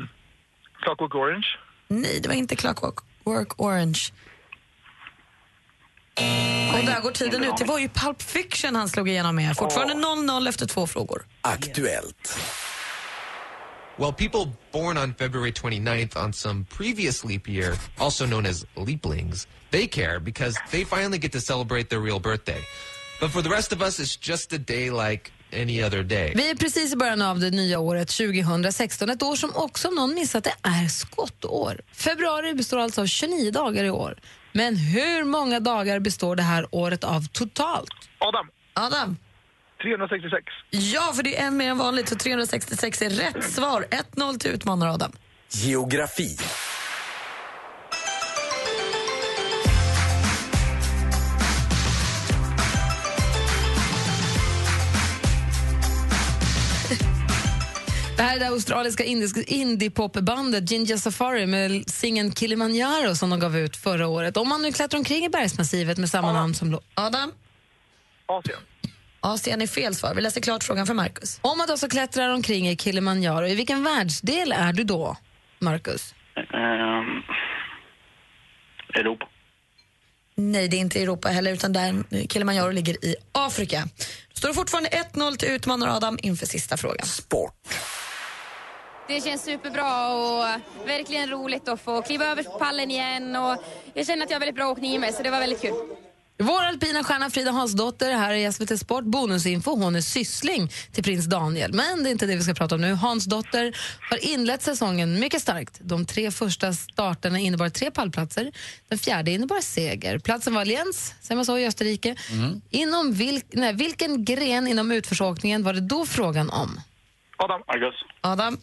[0.82, 1.47] Clockwork Orange.
[1.88, 3.99] Nej, det var inte Clockwork Work Orange.
[6.74, 7.58] Och där går tiden ut.
[7.58, 9.58] Det var ju Pulp Fiction han slog igenom med.
[9.58, 11.26] Fortfarande 0-0 efter två frågor.
[11.41, 12.39] Aktuellt.
[13.97, 19.47] Well, people born on February 29th on some previous leap year, also known as leaplings,
[19.69, 22.62] they care because they finally get to celebrate their real birthday.
[23.19, 26.33] But for the rest of us, it's just a day like any other day.
[26.35, 29.95] Vi är precis i början av det nya året 2016, ett år som också, om
[29.95, 31.81] någon missat det, är skottår.
[31.93, 34.17] Februari består alltså av 29 dagar i år.
[34.53, 37.89] Men hur många dagar består det här året av totalt?
[38.17, 38.47] Adam.
[38.73, 39.17] Adam.
[39.81, 40.43] 366.
[40.69, 43.85] Ja, för det är en mer än vanligt, så 366 är rätt svar.
[44.15, 45.11] 1-0 till utmanar Adam.
[45.49, 46.37] Geografi.
[58.21, 63.57] Det här är det australiska indisk- indiepopbandet Ginger Safari med singeln Kilimanjaro som de gav
[63.57, 64.38] ut förra året.
[64.38, 66.75] Om man nu klättrar omkring i bergsmassivet med samma namn som...
[66.75, 67.31] lå- Adam?
[68.25, 68.57] Asien.
[69.19, 70.15] Asien är fel svar.
[70.15, 71.39] Vi läser klart frågan för Marcus.
[71.41, 75.17] Om man då så klättrar omkring i Kilimanjaro, i vilken världsdel är du då,
[75.60, 76.13] Marcus?
[76.36, 77.21] Ehm,
[78.93, 79.25] Europa.
[80.36, 83.88] Nej, det är inte i Europa heller, utan där Kilimanjaro ligger i Afrika.
[84.34, 87.05] Står det fortfarande 1-0 till utmanar Adam inför sista frågan.
[87.05, 87.53] Sport.
[89.12, 90.45] Det känns superbra och
[90.88, 93.36] verkligen roligt att få kliva över pallen igen.
[93.36, 93.58] Och
[93.93, 95.74] jag känner att jag har väldigt bra åkning i mig, så det var väldigt kul.
[96.39, 99.04] Vår alpina stjärna Frida Hansdotter här i SVT Sport.
[99.04, 101.74] Bonusinfo, hon är syssling till prins Daniel.
[101.74, 102.93] Men det är inte det vi ska prata om nu.
[102.93, 103.78] Hansdotter
[104.10, 105.80] har inlett säsongen mycket starkt.
[105.82, 108.52] De tre första starterna innebar tre pallplatser.
[108.88, 110.19] Den fjärde innebar seger.
[110.19, 112.15] Platsen var Lienz, säger man så, i Österrike.
[112.69, 116.80] Inom vilk, nej, vilken gren inom utförsåkningen var det då frågan om?
[117.38, 117.62] Adam.
[117.67, 117.95] Marcus.
[118.21, 118.58] Adam?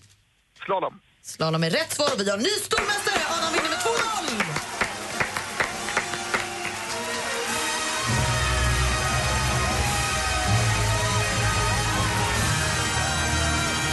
[0.69, 1.01] Slalom.
[1.23, 3.21] Slalom är rätt svar och vi har ny stormästare.
[3.39, 3.89] Adam vinner med 2-0!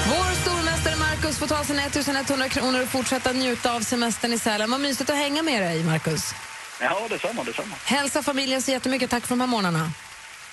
[0.09, 4.71] Vår stormästare Marcus får ta sina 1100 kronor och fortsätta njuta av semestern i Sälen.
[4.71, 6.33] Vad mysigt att hänga med dig, Marcus.
[6.81, 7.75] Ja, detsamma, detsamma.
[7.85, 9.09] Hälsa familjen så jättemycket.
[9.09, 9.91] Tack för de här morgnarna.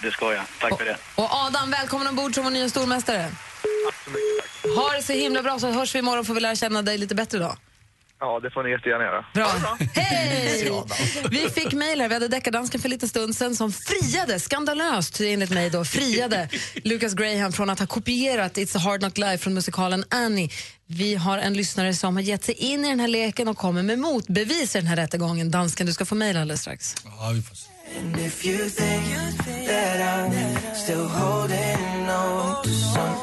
[0.03, 0.45] Det ska jag.
[0.61, 0.97] Tack för det.
[1.15, 3.31] Och Adam, välkommen ombord som vår nya stormästare.
[4.77, 7.15] Ha det så himla bra så hörs vi imorgon får vi lära känna dig lite
[7.15, 7.57] bättre då.
[8.21, 9.25] Ja, det får ni jättegärna göra.
[9.35, 9.77] Bra.
[9.95, 10.73] Hej!
[11.31, 15.21] Vi fick mejl här, vi hade deckardansken för en liten stund sedan som friade, skandalöst
[15.21, 16.49] enligt mig då, friade
[16.85, 20.51] Lucas Graham från att ha kopierat It's a hard knock life från musikalen Annie.
[20.87, 23.83] Vi har en lyssnare som har gett sig in i den här leken och kommer
[23.83, 25.51] med motbevis i den här rättegången.
[25.51, 26.95] Dansken, du ska få mejl alldeles strax.
[27.05, 27.69] Ja, vi får se.
[28.01, 33.22] And if you think that I'm still holding on to something,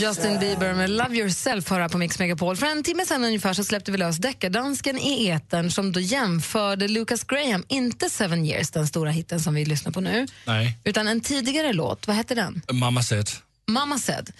[0.00, 2.56] Justin Bieber med Love yourself hör här på Mix Megapol.
[2.56, 6.88] För en timme sen ungefär så släppte vi lös deckardansken i etern som då jämförde
[6.88, 11.08] Lucas Graham, inte Seven years, den stora hitten som vi lyssnar på nu, Nej, utan
[11.08, 12.06] en tidigare låt.
[12.06, 12.62] Vad hette den?
[12.72, 13.30] mamma said.
[13.66, 14.30] Mamma said.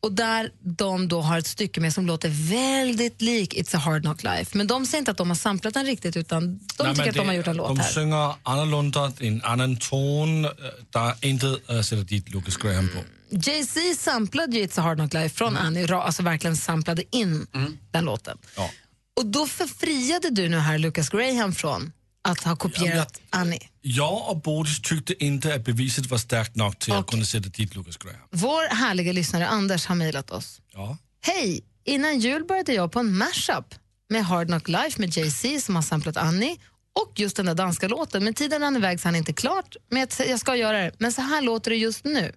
[0.00, 4.02] Och där de då har ett stycke med som låter väldigt lik It's a hard
[4.02, 4.58] knock life.
[4.58, 7.14] Men de säger inte att de har samplat den riktigt utan de Nej, tycker att
[7.16, 7.88] de har gjort en låt de här.
[7.90, 10.44] synger annorlunda, det är en annan ton.
[10.44, 10.50] eh,
[10.90, 12.98] Der är intet att sätta dit Lucas Graham på.
[13.36, 17.46] Jay-Z samplade ju It's a hard knock life från Annie, ra- alltså verkligen samplade in
[17.90, 18.38] den låten.
[18.56, 18.70] Ja.
[19.16, 21.92] Och då förfriade du nu här Lucas Graham från
[22.26, 23.68] att ha kopierat Annie.
[23.82, 27.76] Jag och Bodis tyckte inte att beviset var starkt nog till att kunna sätta dit
[27.76, 28.20] Lucas Graham.
[28.30, 30.60] Vår härliga lyssnare Anders har mejlat oss.
[30.72, 30.96] Ja.
[31.20, 31.64] Hej!
[31.84, 33.74] Innan jul började jag på en mashup
[34.08, 36.56] med Hard Knock Life med Jay-Z som har samplat Annie
[37.00, 38.24] och just den där danska låten.
[38.24, 39.76] Men tiden rann iväg så han är inte klart.
[39.90, 40.92] Men jag, ska göra det.
[40.98, 42.32] Men så här låter det just nu.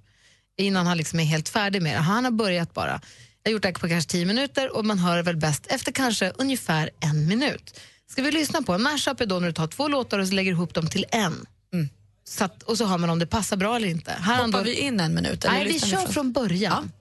[0.58, 2.00] Innan han liksom är helt färdig med det.
[2.00, 3.02] Han har börjat bara.
[3.44, 5.92] Jag har gjort det på kanske tio minuter och man hör det väl bäst efter
[5.92, 7.80] kanske ungefär en minut.
[8.12, 10.34] Ska vi lyssna på en mashup är då när du tar två låtar och så
[10.34, 11.46] lägger ihop dem till en.
[12.24, 14.12] Så att, och så hör man om det passar bra eller inte.
[14.12, 15.46] Här har Hoppar då- vi in en minut?
[15.46, 16.92] eller Nej, vi kör från- från början.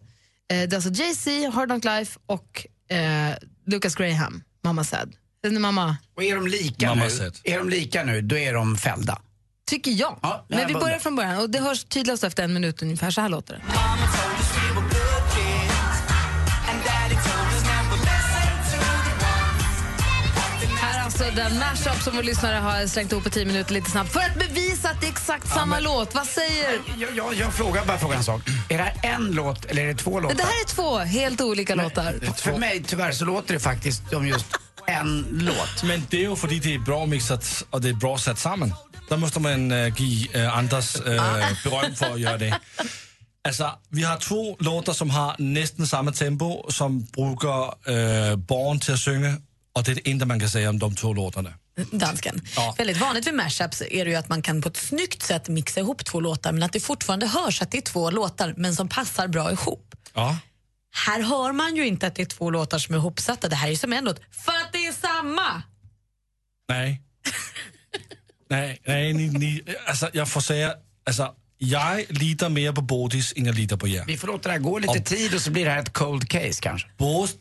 [0.50, 2.66] Eh, det är alltså Jay-Z, Hard Knock Life och
[2.96, 3.34] eh,
[3.66, 5.12] Lucas Graham, Mamma Said.
[5.42, 7.38] Den mamma, Och är de lika Mamma nu, said.
[7.44, 9.18] är de lika nu, då är de fällda.
[9.66, 10.18] tycker jag.
[10.22, 13.10] Ja, Men vi börjar från början och det hörs tydligast efter en minut ungefär.
[13.10, 13.62] Så här låter det.
[21.20, 24.20] Alltså den mashup som vår lyssnare har slängt ihop på tio minuter lite snabbt för
[24.20, 26.14] att bevisa att det är exakt samma låt.
[26.14, 26.80] Vad säger...
[26.98, 28.42] Jag, jag, jag frågar bara frågan en sak.
[28.68, 30.36] Är det här en låt eller är det två låtar?
[30.36, 32.34] Det här är två helt olika låtar.
[32.36, 34.46] För mig tyvärr så låter det faktiskt som just
[34.86, 35.82] en låt.
[35.82, 38.38] Men det är ju för att det är bra mixat och det är bra satt
[38.38, 38.74] samman.
[39.08, 41.02] Där måste man äh, ge äh, Anders äh,
[41.64, 42.60] beröm för att göra det.
[43.44, 48.94] Alltså, vi har två låtar som har nästan samma tempo som brukar äh, barn till
[48.94, 49.36] att sjunga
[49.78, 51.52] och det är det enda man kan säga om de två låtarna.
[51.90, 52.40] Dansken.
[52.78, 55.80] Väldigt vanligt vid mashups är det ju att man kan på ett snyggt sätt mixa
[55.80, 58.88] ihop två låtar men att det fortfarande hörs att det är två låtar men som
[58.88, 59.94] passar bra ihop.
[60.14, 60.38] Ja.
[61.06, 63.48] Här hör man ju inte att det är två låtar som är ihopsatta.
[63.48, 65.62] Det här är ju som en låt för att det är samma.
[66.68, 67.02] Nej.
[68.50, 70.74] nej, nej, ni, ni, alltså jag får säga,
[71.06, 74.04] alltså jag litar mer på Bodis än jag litar på er.
[74.06, 76.28] Vi får låta det här gå lite tid och så blir det här ett cold
[76.28, 76.88] case kanske.
[76.96, 77.36] Bodis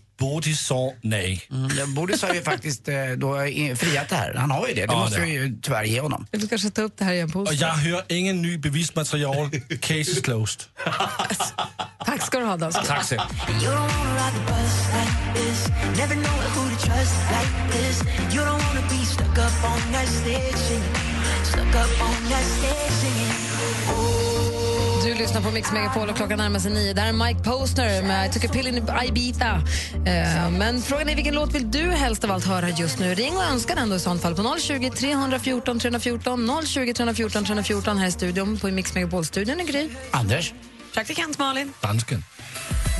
[0.55, 1.41] sa nej.
[1.51, 3.35] Mm, Bodis har ju faktiskt eh, då
[3.75, 4.33] friat det här.
[4.33, 4.85] Han har ju det.
[4.85, 6.27] Det Ja, måste det vi ju tyvärr ge honom.
[6.31, 7.55] Vill du kanske ta upp det här igen på onsdag?
[7.55, 9.49] jag hör ingen ny bevismaterial.
[9.81, 10.61] Case is closed.
[12.05, 12.85] Tack ska du ha, dansken.
[12.85, 13.21] Tack så You
[25.07, 26.93] Du lyssnar på Mix Megapol och klockan närmar sig nio.
[26.93, 29.61] Där är Mike Posner med I took a pill in Ibiza.
[30.05, 33.15] Eh, men frågan är vilken låt vill du helst av allt höra just nu?
[33.15, 37.97] Ring och önska den då i sånt fall på 020 314 314 020 314 314
[37.97, 39.89] här i studion på Mix Megapol-studion i Gry.
[40.11, 40.53] Anders.
[40.93, 41.73] Praktikant Malin.
[41.81, 42.23] Dansken.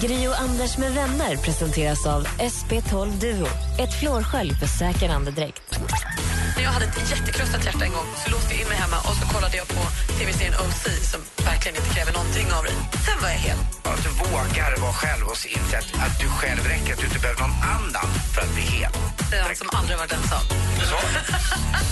[0.01, 3.47] Gri och Anders med vänner presenteras av SP12 Duo.
[3.79, 5.79] Ett flårskölj för säker andedräkt.
[6.55, 9.15] När jag hade ett jättekrossat hjärta en gång så låste jag in mig hemma och
[9.15, 9.81] så kollade jag på
[10.19, 11.21] tv-serien OC som
[11.67, 12.75] verkligen inte kräver någonting av dig.
[13.05, 13.57] Sen var jag hel.
[13.83, 17.19] Att du vågar vara själv och inse att, att du själv räcker, att du inte
[17.19, 18.91] behöver någon annan för att bli hel.
[19.29, 20.43] Det är han som aldrig varit ensam.
[20.91, 20.99] Sa,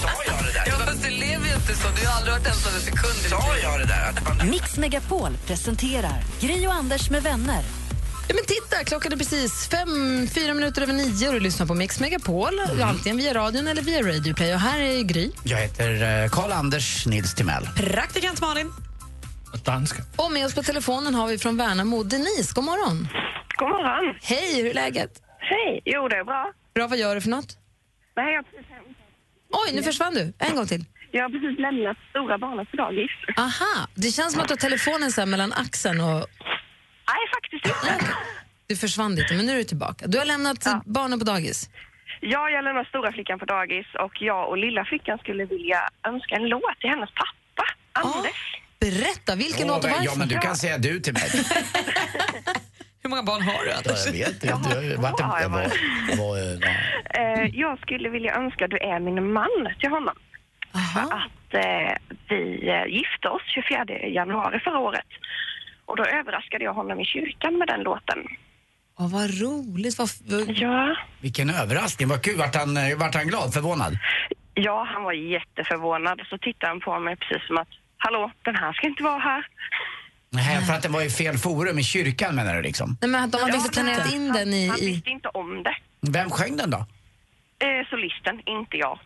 [0.03, 0.65] sa jag det där?
[0.67, 1.87] Ja, fast du lever ju inte så.
[1.99, 3.19] Du har aldrig varit ensam en sekund.
[3.29, 4.03] Sa jag det där?
[4.09, 7.63] Att man, Mix Megapol presenterar Gri och Anders med vänner.
[8.27, 11.73] Ja, men titta, klockan är precis fem, fyra minuter över nio och du lyssnar på
[11.73, 12.59] Mix Megapol.
[12.83, 14.53] Antingen via radion eller via Radio Play.
[14.53, 15.31] Och här är Gry.
[15.43, 17.69] jag heter eh, Karl-Anders Nils Timell.
[17.75, 18.84] Praktikant Malin.
[19.63, 20.05] Dansken.
[20.17, 22.51] Och med oss på telefonen har vi från Värnamo Denise.
[22.55, 23.07] God morgon.
[23.57, 24.15] God morgon.
[24.23, 25.11] Hej, hur är läget?
[25.39, 25.81] Hej.
[25.85, 26.51] Jo, det är bra.
[26.73, 27.57] Bra, vad gör du för något?
[28.15, 28.65] Nej, jag precis,
[29.49, 30.33] Oj, nu försvann du.
[30.39, 30.85] En gång till.
[31.11, 33.11] jag har precis lämnat stora barnet på dagis.
[33.37, 36.27] Aha, det känns som att du har telefonen så här mellan axeln och...
[37.11, 38.13] Nej, faktiskt inte.
[38.67, 40.07] Du försvann lite, men nu är du tillbaka.
[40.07, 41.69] Du har lämnat barnen på dagis.
[42.21, 46.35] Ja, jag lämnar stora flickan på dagis och jag och lilla flickan skulle vilja önska
[46.35, 48.44] en låt till hennes pappa, Anders.
[48.89, 50.05] Berätta, vilken låt och varför?
[50.05, 51.23] Ja, men du kan säga du till mig.
[53.03, 54.47] Hur många barn har du, Ja, jag vet inte.
[54.47, 56.85] Jag har varit en- jag var- var, eh,
[57.19, 60.15] Eh, jag skulle vilja önska Du är min man till honom.
[60.93, 61.93] För att eh,
[62.29, 62.39] vi
[62.97, 65.07] gifte oss 24 januari förra året.
[65.85, 68.19] Och då överraskade jag honom i kyrkan med den låten.
[68.99, 69.97] Åh, vad roligt.
[69.99, 70.49] Vad, vad...
[70.49, 70.95] Ja.
[71.21, 72.07] Vilken överraskning.
[72.09, 72.37] Vad kul.
[72.37, 73.53] Vart han, vart han glad?
[73.53, 73.93] Förvånad?
[74.53, 76.21] Ja, han var jätteförvånad.
[76.29, 77.67] Så tittade han på mig precis som att,
[78.05, 79.47] hallå, den här ska inte vara här.
[80.29, 82.97] Nej, för att den var i fel forum i kyrkan menar du liksom?
[83.01, 84.67] Nej, men att de har visst planerat in den i...
[84.67, 85.75] Han visste inte om det.
[86.01, 86.77] Vem sjöng den då?
[87.65, 88.99] Eh, solisten, inte jag.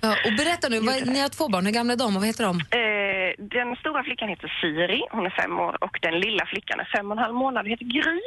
[0.00, 1.66] Ja, och berätta nu, vad, ni har två barn.
[1.66, 2.60] Hur gamla är de och vad heter de?
[2.60, 6.88] Eh, den stora flickan heter Siri, hon är fem år, och den lilla flickan är
[6.96, 8.20] fem och en halv månad och heter Gry.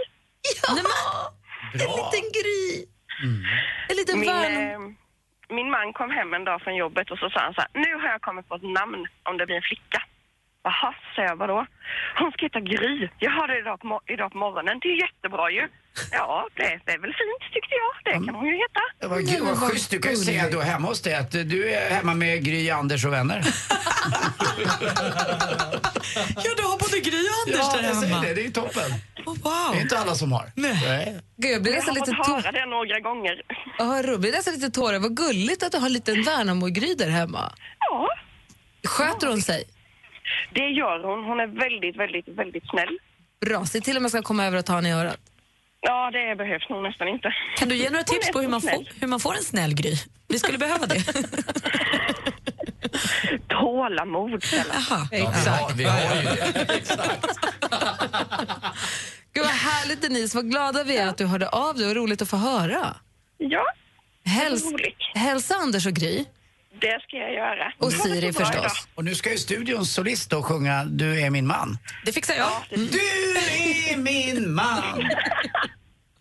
[0.64, 0.78] Ja!
[1.74, 2.86] En liten Gry!
[3.90, 4.86] En liten min, Värnamo.
[4.90, 4.94] eh,
[5.50, 7.96] min man kom hem en dag från jobbet och så sa han så här, nu
[7.96, 10.04] har jag kommit på ett namn om det blir en flicka.
[10.64, 11.66] Jaha, sa jag, vadå?
[12.20, 13.10] Hon ska heta Gry.
[13.20, 14.80] Jag har det idag på, idag på morgonen.
[14.80, 15.68] Det är jättebra ju.
[16.12, 18.20] Ja, det, det är väl fint tyckte jag.
[18.20, 18.82] Det kan hon ju heta.
[19.02, 19.92] Det var, gud, vad schysst.
[19.92, 23.06] Du kan ju säga då hemma hos dig att du är hemma med Gry, Anders
[23.06, 23.42] och vänner.
[26.36, 28.28] Ja, du har både Gry och Anders ja, där jag säger hemma.
[28.28, 28.34] det.
[28.34, 28.92] Det är ju toppen.
[29.26, 29.36] wow.
[29.72, 30.52] Det är inte alla som har.
[30.56, 31.20] Nej.
[31.38, 32.34] Gud, jag blir Jag nästan har lite fått tår...
[32.42, 33.42] höra det några gånger.
[33.78, 35.00] Ja, jag blir nästan lite tårar.
[35.00, 37.52] Vad gulligt att du har en liten Värnamo-Gry där hemma.
[37.80, 38.10] Ja,
[38.86, 39.64] Sköter hon sig?
[40.54, 41.24] det gör hon.
[41.26, 42.98] Hon är väldigt, väldigt, väldigt snäll.
[43.46, 45.20] Bra, se till om jag ska komma över och ta henne i örat.
[45.82, 47.34] Ja, det behövs nog nästan inte.
[47.58, 49.96] Kan du ge några tips på hur man, får, hur man får en snäll Gry?
[50.28, 51.04] Vi skulle behöva det.
[53.48, 54.44] Tålamod.
[54.54, 55.08] Jaha.
[55.12, 55.76] Exakt.
[55.76, 56.38] Vi har ju det.
[59.34, 60.38] Gud, vad härligt Denise.
[60.38, 61.94] Vad glada vi är att du hörde av dig.
[61.94, 62.96] Roligt att få höra.
[63.38, 63.64] Ja,
[64.26, 64.98] Häls roligt.
[65.16, 66.26] hälsa Anders och Gry.
[66.82, 67.74] Det ska jag göra.
[67.78, 68.88] Och Siri förstås.
[68.96, 71.78] Och nu ska ju studions solist då sjunga Du är min man.
[72.06, 72.52] Det fixar jag.
[72.70, 73.00] Du
[73.38, 75.10] är min man.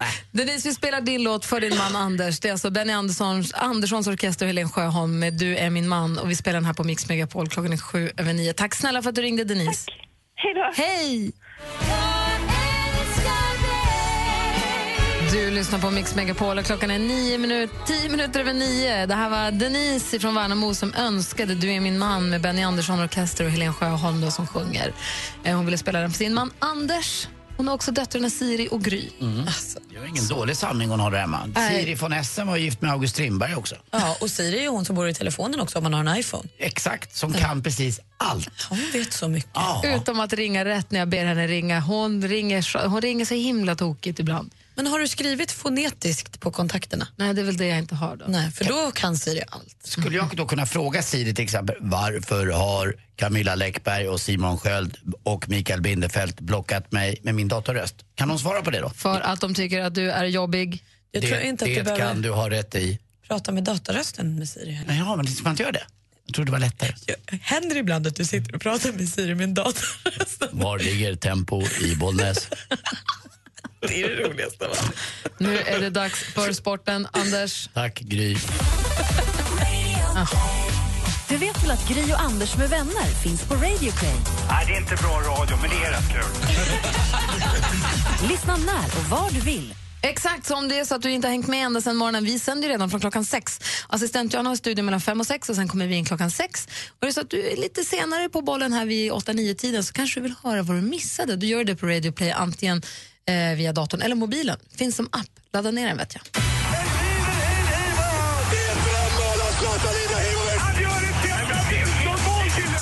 [0.33, 2.41] Denise, vi spelar din låt för din man Anders.
[2.41, 6.19] Det är alltså Benny Anderssons, Anderssons orkester och Helen Sjöholm med Du är min man.
[6.19, 8.53] Och vi spelar den här på Mix Megapol klockan är sju över nio.
[8.53, 9.91] Tack snälla för att du ringde Denise.
[10.35, 10.73] Hej då.
[10.83, 11.33] Hej!
[15.37, 19.07] Du lyssnar på Mix Megapol och klockan är nio minut, tio minuter över nio.
[19.07, 23.01] Det här var Denise från Värnamo som önskade Du är min man med Benny Andersson
[23.01, 24.93] Orkester och Helen Sjöholm då som sjunger.
[25.45, 27.29] Eh, Hon ville spela den för sin man Anders.
[27.57, 29.09] Hon har också döttrarna Siri och Gry.
[29.47, 31.41] Alltså, Det var ingen dålig samling hon har där hemma.
[31.55, 31.81] Nej.
[31.85, 33.75] Siri von Essen var gift med August Strindberg också.
[33.91, 36.17] Ja, och Siri är ju hon som bor i telefonen också om man har en
[36.19, 36.49] iPhone.
[36.59, 38.51] Exakt, som kan precis allt.
[38.69, 39.51] Hon vet så mycket.
[39.55, 39.83] Ja.
[39.97, 41.81] Utom att ringa rätt när jag ber henne ringa.
[41.81, 44.51] Hon ringer, så- hon ringer så himla tokigt ibland.
[44.77, 47.09] Men har du skrivit fonetiskt på kontakterna?
[47.17, 48.25] Nej, det är väl det jag inte har då.
[48.29, 49.77] Nej, för då kan Siri allt.
[49.85, 54.97] Skulle jag då kunna fråga Siri till exempel varför har Camilla Läckberg och Simon Sköld
[55.23, 57.95] och Mikael Bindefeld blockat mig med min datorröst?
[58.15, 58.91] Kan hon svara på det då?
[58.91, 60.85] För att de tycker att du är jobbig.
[61.11, 62.99] Jag det tror inte att det du behöver kan du ha rätt i.
[63.29, 64.73] prata med datarösten med Siri.
[64.73, 64.95] heller.
[64.95, 65.87] Ja, men man inte gör det.
[66.27, 66.93] Jag tror det var lättare.
[67.41, 70.43] Händer det ibland att du sitter och pratar med Siri med en dataröst?
[70.51, 72.49] Var ligger Tempo i Bollnäs?
[73.81, 74.69] Det är det roligaste.
[74.69, 74.75] Va?
[75.39, 77.09] Nu är det dags för sporten.
[77.13, 77.69] Anders?
[77.75, 78.37] Tack, Gry.
[81.29, 84.15] Du vet väl att Gry och Anders med vänner finns på Radio Play?
[84.51, 86.23] Nej, det är inte bra radio, men det är rätt kul.
[88.29, 89.75] Lyssna när och var du vill.
[90.03, 92.25] Exakt som det är så att du inte har hängt med ända sedan morgonen.
[92.25, 93.61] Vi sänder ju redan från klockan sex.
[93.89, 96.69] Assistent Johanna har studion mellan fem och sex och sen kommer vi in klockan sex.
[96.99, 99.55] Och är det så att du är lite senare på bollen här vid åtta, nio
[99.55, 101.37] tiden så kanske du vill höra vad du missade.
[101.37, 102.83] Du gör det på Radio Play antingen
[103.27, 104.59] eh, via datorn eller mobilen.
[104.77, 105.31] Finns som app.
[105.53, 106.43] Ladda ner den vet jag.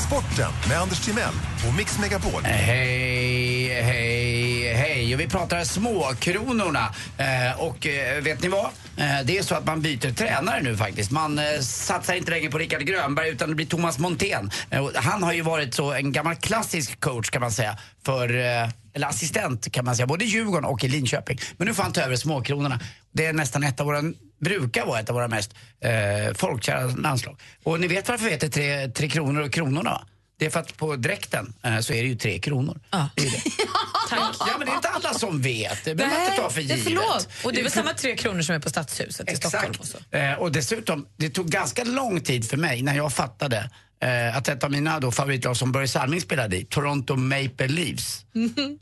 [0.06, 1.34] Sporten med Anders Timell
[1.68, 2.42] och Mix Megapol.
[2.44, 5.14] Hej, hej, hej.
[5.14, 6.94] Och vi pratar småkronorna.
[7.18, 8.64] Eh, och eh, vet ni vad?
[8.96, 11.10] Eh, det är så att man byter tränare nu faktiskt.
[11.10, 14.50] Man eh, satsar inte längre på Rickard Grönberg utan det blir Thomas Montén.
[14.70, 17.78] Eh, han har ju varit så en gammal klassisk coach kan man säga.
[18.04, 21.38] För, eh, eller assistent kan man säga, både i Djurgården och i Linköping.
[21.56, 22.80] Men nu får han ta över småkronorna.
[23.12, 24.02] Det är nästan ett av våra,
[24.40, 27.40] brukar vara ett av våra mest eh, folkkära landslag.
[27.62, 30.06] Och ni vet varför vi heter tre, tre kronor och kronorna?
[30.38, 32.80] Det är för att på dräkten eh, så är det ju tre kronor.
[33.14, 33.42] Det är det.
[34.08, 34.36] Tack.
[34.40, 35.84] Ja men det är inte alla som vet.
[35.84, 37.28] Det behöver man inte ta för givet.
[37.44, 39.74] Och det är väl samma tre kronor som är på Stadshuset i Stockholm?
[39.78, 40.16] Och så.
[40.16, 43.70] Eh, och dessutom, det tog ganska lång tid för mig när jag fattade
[44.04, 48.24] eh, att ett av mina då favoritlag som Börje Salming spelade i, Toronto Maple Leafs.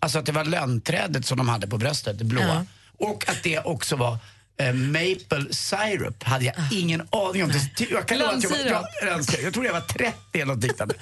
[0.00, 2.66] Alltså att det var lönnträdet som de hade på bröstet, det blåa.
[2.98, 4.18] Och att det också var
[4.56, 7.48] eh, maple syrup hade jag ingen aning om.
[7.48, 10.64] Det, jag, kan att jag, var, jag, jag, jag tror jag var 30 eller något
[10.64, 10.94] liknande.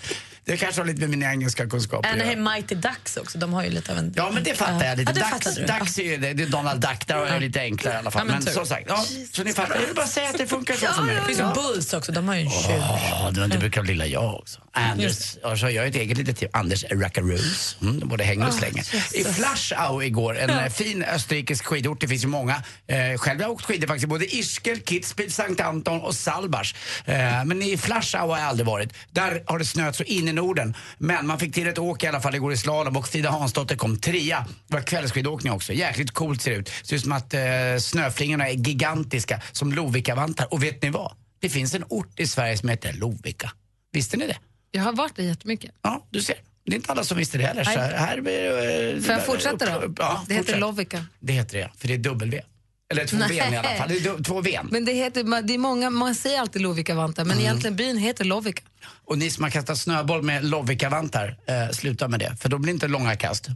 [0.45, 2.37] Det kanske har lite med mina engelska kunskaper att göra.
[2.37, 4.13] Mighty Ducks också, de har ju lite av en...
[4.17, 5.11] Ja men det fattar jag lite.
[5.11, 5.67] Ja, det Dags, fattade du.
[5.67, 8.11] Dags är ju det, det är Donald Duck, där har jag lite enklare i alla
[8.11, 8.27] fall.
[8.27, 9.75] Ja, men men som sagt, ja, så ni fattar.
[9.75, 11.15] Jag vill bara säga att det funkar så för mig.
[11.15, 12.83] Det finns ju Bulls också, de har ju en tjuv.
[13.11, 14.61] Ja, det, brukar lilla jag också.
[14.73, 17.77] Anders, och så har jag ett eget litet team, Anders Rackaroos.
[17.83, 19.17] Mm, de både hänger och Ah, slänger.
[19.17, 22.63] I Flaschau igår, en eh, fin österrikisk skidort, det finns ju många.
[22.87, 26.75] Eh, själv har jag åkt skidor faktiskt, både Ischgl, Kitzbühel, Sankt Anton och Salbach.
[27.05, 28.93] Eh, men i Flaschau har jag aldrig varit.
[29.11, 30.75] Där har det snöat så in i Norden.
[30.99, 33.77] Men man fick till ett åk i alla fall igår i slalom och Frida Hansdotter
[33.77, 34.47] kom trea.
[34.67, 35.73] Det var kvällsskidåkning också.
[35.73, 36.73] Jäkligt coolt ser det ut.
[36.83, 37.41] Ser ut som att eh,
[37.81, 40.55] snöflingorna är gigantiska som Lovikkavantar.
[40.55, 41.13] Och vet ni vad?
[41.41, 43.53] Det finns en ort i Sverige som heter Lovikka.
[43.93, 44.37] Visste ni det?
[44.71, 45.71] Jag har varit där jättemycket.
[45.83, 46.37] Ja, du ser.
[46.65, 47.65] Det är inte alla som visste det heller.
[47.65, 47.95] Så Nej.
[47.97, 49.95] här, eh, Får jag fortsätta då?
[49.99, 50.61] Ja, det heter fortsätt.
[50.61, 51.05] Lovikka.
[51.21, 52.43] Det heter det, för det är W.
[52.91, 53.29] Eller två Nej.
[53.29, 53.89] V i alla fall.
[53.89, 54.61] Det är två V.
[54.71, 57.45] Men det heter, det är många, man säger alltid Lovikkavantar, men Mm.
[57.45, 58.63] egentligen byn heter Lovikka.
[59.05, 62.37] Och ni som har kastat snöboll med Lovikkavantar, eh, sluta med det.
[62.41, 63.49] För då blir det inte långa kast.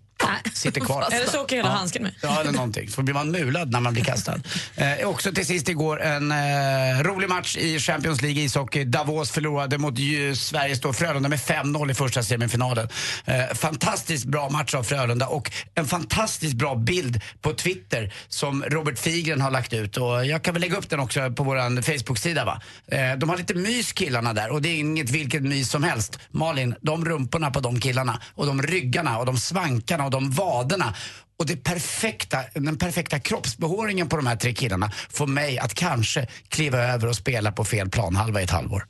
[0.55, 1.09] Sitter kvar.
[1.13, 2.15] Eller så åker hela handsken med.
[2.23, 2.89] Ja, eller någonting.
[2.89, 4.41] Så blir man mulad när man blir kastad.
[4.77, 8.85] Eh, också till sist igår en eh, rolig match i Champions League ishockey.
[8.85, 9.95] Davos förlorade mot
[10.37, 12.89] Sveriges då Frölunda med 5-0 i första semifinalen.
[13.25, 18.99] Eh, fantastiskt bra match av Frölunda och en fantastiskt bra bild på Twitter som Robert
[18.99, 19.97] Figren har lagt ut.
[19.97, 22.45] Och jag kan väl lägga upp den också på vår Facebook-sida.
[22.45, 22.63] Va?
[22.87, 26.19] Eh, de har lite mys killarna där och det är inget vilket mys som helst.
[26.31, 30.95] Malin, de rumporna på de killarna och de ryggarna och de svankarna och de vaderna
[31.39, 36.27] och det perfekta, den perfekta kroppsbehåringen på de här tre killarna får mig att kanske
[36.49, 38.87] kliva över och spela på fel planhalva i ett halvår.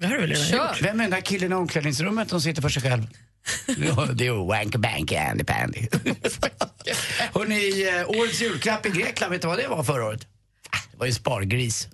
[0.00, 0.68] Det har du väl redan Kör.
[0.68, 0.82] gjort?
[0.82, 3.06] Vem är den där killen i omklädningsrummet som sitter för sig själv?
[3.66, 5.80] Ja, det är Wanky Banky Andy Pandy.
[7.34, 10.26] Hörrni, eh, årets julklapp i Grekland, vet du vad det var förra året?
[10.92, 11.88] Det var ju spargris.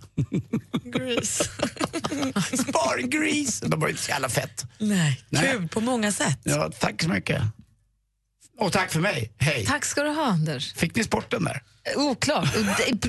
[0.85, 1.38] Gris.
[2.69, 3.61] Spargris!
[3.61, 4.64] De var ju inte så jävla fett.
[4.79, 5.53] Nej, Nej.
[5.53, 6.38] kul på många sätt.
[6.43, 7.43] Ja, tack så mycket.
[8.61, 9.33] Och tack för mig.
[9.38, 9.67] Hej.
[9.67, 10.73] Tack ska du ha, Anders.
[10.75, 11.62] Fick ni sporten där?
[11.97, 12.49] Oklart.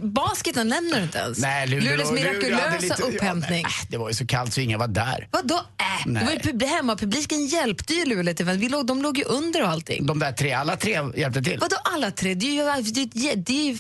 [0.02, 1.38] Basketen nämner du inte ens.
[1.40, 3.64] Nej, Luleå- Luleås Luleå mirakulösa lite- ja, upphämtning.
[3.64, 5.28] nej, det var ju så kallt så ingen var där.
[5.32, 5.62] Vadå äh?
[6.06, 6.26] Det Nej.
[6.26, 9.70] var ju pub- hemmapubliken hjälpte ju Luleå till Vi låg, De låg ju under och
[9.70, 10.06] allting.
[10.06, 11.58] De där tre, alla tre hjälpte till.
[11.60, 12.34] Vadå alla tre?
[12.34, 13.02] Det är ju, det
[13.32, 13.78] är, det är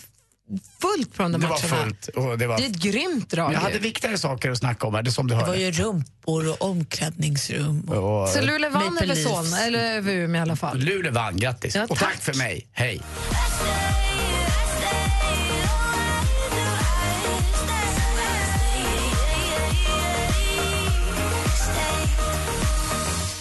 [0.81, 1.83] fullt på de där Det var matcherna.
[1.85, 2.07] fullt.
[2.07, 2.57] Och det, var...
[2.57, 3.53] Det är ett grymt drag.
[3.53, 6.49] Jag hade viktigare saker att snacka om här, det som du Det var ju rumpor
[6.49, 7.81] och omklädningsrum.
[7.81, 9.15] Och, Så Luleå vann över.
[9.15, 10.77] Solna, eller över Umeå i alla fall.
[10.77, 11.75] Luleå vann, grattis.
[11.75, 12.21] Ja, och tack tack.
[12.23, 13.01] för mig, hej.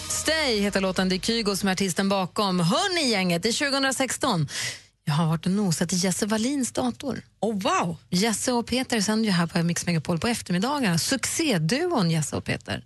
[0.09, 2.59] Stay heter låten, det är Kygo som är artisten bakom.
[2.59, 4.47] Hörni gänget, det är 2016.
[5.09, 7.21] Jag har varit och nosat i Jesse Wallins dator.
[7.39, 7.97] Oh, wow!
[8.09, 10.97] Jesse och Peter sänder ju här på Mix Megapol på eftermiddagarna.
[10.97, 12.85] Succéduon Jesse och Peter.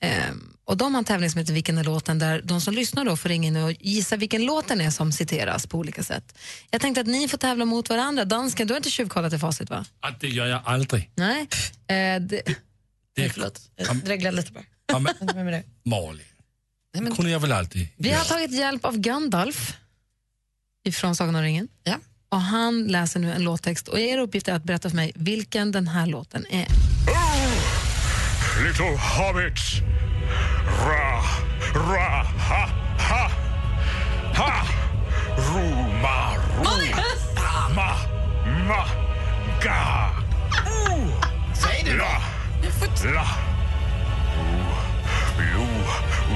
[0.00, 2.18] Ehm, och de har en tävling som heter Vilken är låten?
[2.18, 5.12] där de som lyssnar då får ringa in och gissa vilken låt den är som
[5.12, 6.38] citeras på olika sätt.
[6.70, 8.24] Jag tänkte att ni får tävla mot varandra.
[8.24, 9.84] Dansken, du har inte tjuvkollat i facit va?
[10.00, 11.10] Ah, det gör jag aldrig.
[11.14, 11.40] Nej.
[11.86, 12.42] Eh, det,
[13.16, 14.64] Det, Förlåt, jag dreglar lite bara.
[14.86, 15.14] Ja, men,
[15.46, 15.62] det?
[15.84, 16.26] Malin,
[16.98, 19.76] men, kunde jag väl alltid vi har tagit hjälp av Gandalf
[20.84, 21.68] ifrån Sagan om ringen.
[21.84, 21.94] Ja.
[22.28, 25.72] Och han läser nu en låttext och er uppgift är att berätta för mig vilken
[25.72, 26.66] den här låten är.
[28.66, 29.62] Little hobbits.
[30.86, 31.22] Ra,
[31.74, 32.68] ra, ha,
[33.08, 33.30] ha.
[34.36, 34.66] Ha.
[35.36, 36.94] Ruma, ru,
[37.74, 37.94] ma,
[38.68, 38.84] ma,
[39.64, 40.10] ga.
[41.54, 42.04] Säg det då!
[43.04, 43.51] La, la.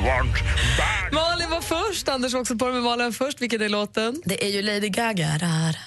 [0.04, 0.32] Want
[0.78, 1.12] bad.
[1.12, 3.40] Malin var först, Anders var också på med Malin först.
[3.40, 4.22] Vilken är låten?
[4.24, 5.38] Det är ju Lady Gaga.
[5.38, 5.78] Där.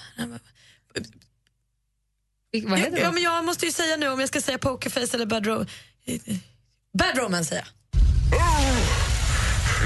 [2.68, 5.26] Vad heter Ja, men jag måste ju säga nu om jag ska säga Pokerface eller
[5.26, 5.72] Bad Romance.
[6.98, 7.70] Bad Romance säger jag.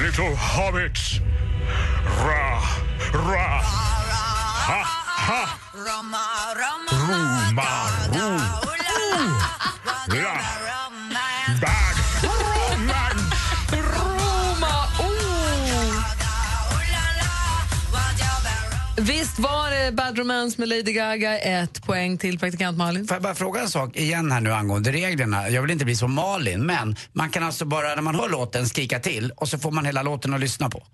[0.04, 1.00] Little hobbits.
[2.26, 2.60] Ra,
[3.12, 3.62] ra.
[4.66, 4.84] Ha,
[5.26, 5.48] ha.
[5.74, 6.18] Ruma,
[6.54, 6.74] ru.
[10.16, 10.34] La.
[10.34, 10.53] Bad
[19.06, 21.38] Visst var det Bad Romance med Lady Gaga.
[21.38, 23.06] Ett poäng till praktikant Malin.
[23.06, 25.48] Får jag bara fråga en sak igen här nu angående reglerna?
[25.48, 28.68] Jag vill inte bli som Malin, men man kan alltså bara när man hör låten
[28.68, 30.86] skrika till och så får man hela låten att lyssna på.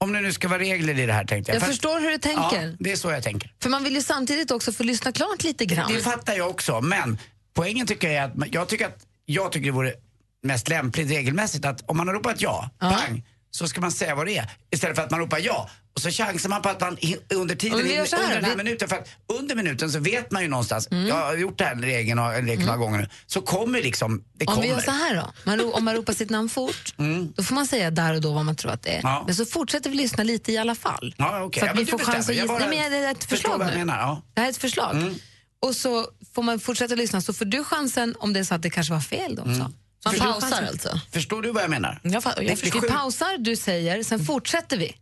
[0.00, 1.56] Om det nu ska vara regler i det här tänkte jag.
[1.56, 2.66] Jag För- förstår hur du tänker.
[2.66, 3.54] Ja, det är så jag tänker.
[3.62, 5.92] För man vill ju samtidigt också få lyssna klart lite grann.
[5.92, 7.18] Det fattar jag också, men
[7.54, 9.94] poängen tycker jag är att jag tycker att jag tycker det vore
[10.42, 14.26] mest lämpligt regelmässigt att om man har ropat ja, pang, så ska man säga vad
[14.26, 14.50] det är.
[14.70, 16.96] Istället för att man ropar ja och så chansar man på att man
[17.34, 20.42] under tiden, här, under den här vi- minuten, för att under minuten så vet man
[20.42, 21.06] ju någonstans, Mm.
[21.06, 24.46] jag har gjort den här regeln och, leken några gånger nu, så kommer liksom, det
[24.46, 24.62] Om kommer.
[24.68, 26.94] vi gör så här då, man, om man ropar sitt namn fort,
[27.34, 29.00] då får man säga där och då vad man tror att det är.
[29.00, 29.12] Mm.
[29.12, 29.22] Ja.
[29.26, 31.14] Men så fortsätter vi lyssna lite i alla fall.
[31.18, 31.60] Ja, okej.
[31.60, 32.46] Så Ja, att men vi får chans att gissa.
[32.46, 33.74] bara Nej, men det är ett förslag nu.
[33.78, 34.10] menar, ja.
[34.10, 34.22] Mm.
[34.34, 35.14] Det här är ett förslag.
[35.62, 38.62] Och så får man fortsätta lyssna, så får du chansen om det är så att
[38.62, 39.72] det kanske var fel då också.
[40.04, 41.00] Man pausar alltså?
[41.12, 42.00] Förstår du vad jag menar?
[42.02, 42.80] Jag, fa- jag förstår.
[42.80, 44.96] Vi pausar, du säger, sen fortsätter vi.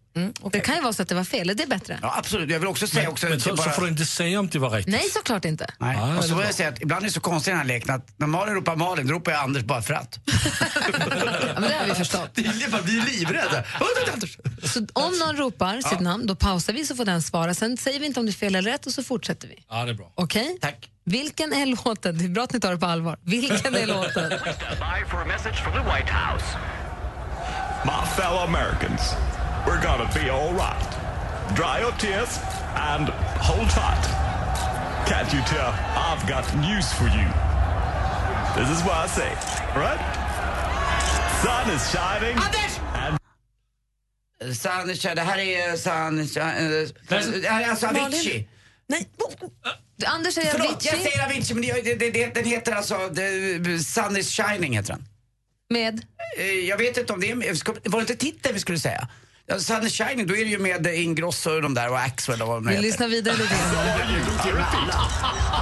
[0.52, 1.98] Det kan ju vara så att det var fel, är det bättre?
[2.02, 2.50] Ja, absolut.
[2.50, 3.26] Jag vill också säga Men, också...
[3.26, 4.92] men så, så får du inte säga om det var riktigt.
[4.94, 5.66] Nej, såklart inte.
[5.78, 5.96] Nej.
[5.96, 7.66] Ah, och så vill jag säga att ibland är det så konstigt i den här
[7.66, 10.18] leken att när Malin ropar Malin, då ropar jag Anders bara för att.
[11.46, 12.30] Ja, men det har vi förstått.
[12.34, 13.64] Det är bara, vi är livrädda.
[14.64, 17.54] Så om någon ropar sitt namn, då pausar vi så får den svara.
[17.54, 19.64] Sen säger vi inte om det är fel eller rätt och så fortsätter vi.
[19.68, 20.12] Ja, det är bra.
[20.14, 20.58] Okej?
[20.60, 20.90] Tack.
[21.04, 22.18] Vilken är låten?
[22.18, 23.18] Det är bra att ni tar det på allvar.
[23.22, 24.30] Vilken är låten?
[27.84, 29.14] My fellow Americans,
[29.66, 30.82] we're gonna be all right.
[31.54, 32.38] Dry your tears
[32.92, 33.08] and
[33.48, 34.04] hold tight.
[35.06, 35.72] Can't you tell
[36.08, 37.28] I've got news for you?
[38.56, 39.30] This is what I say,
[39.76, 40.00] right?
[41.42, 42.36] Sun is shining.
[42.94, 43.18] And
[44.56, 44.86] Sun,
[45.16, 46.16] det här är Sun...
[47.40, 48.48] Det här är alltså Avicii.
[48.88, 49.08] Nej.
[50.06, 52.94] Anders säger Förlåt, jag Avicii säger Avicii, men det, det, det, det, den heter alltså
[53.84, 55.04] Sun is shining heter den.
[55.70, 56.04] med...
[56.38, 57.36] Eh, Jag vet inte om det är...
[57.90, 59.08] Var det inte titeln vi skulle säga?
[59.48, 62.42] Ja, Sun is shining, då är det ju med Ingrosso och de där och Axwell
[62.42, 62.82] och vad de Vi heter.
[62.82, 64.64] lyssnar vidare lite grann.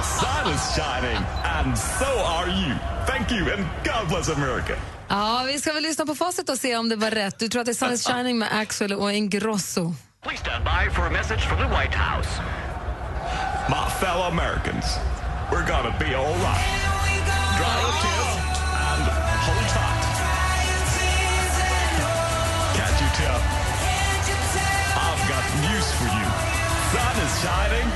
[0.03, 2.73] sun is shining, and so are you.
[3.07, 4.73] Thank you, and God bless America.
[5.07, 7.39] Ja, vi ska väl lyssna på facit och se om det var rätt.
[7.39, 9.93] Du tror att det är Sun is shining med Axel och Ingrosso.
[10.23, 12.29] Please stand by for a message from the White House.
[13.69, 14.85] My fellow Americans,
[15.51, 16.65] we're gonna be all right.
[17.57, 18.44] Dry your tears
[27.45, 27.89] Shining,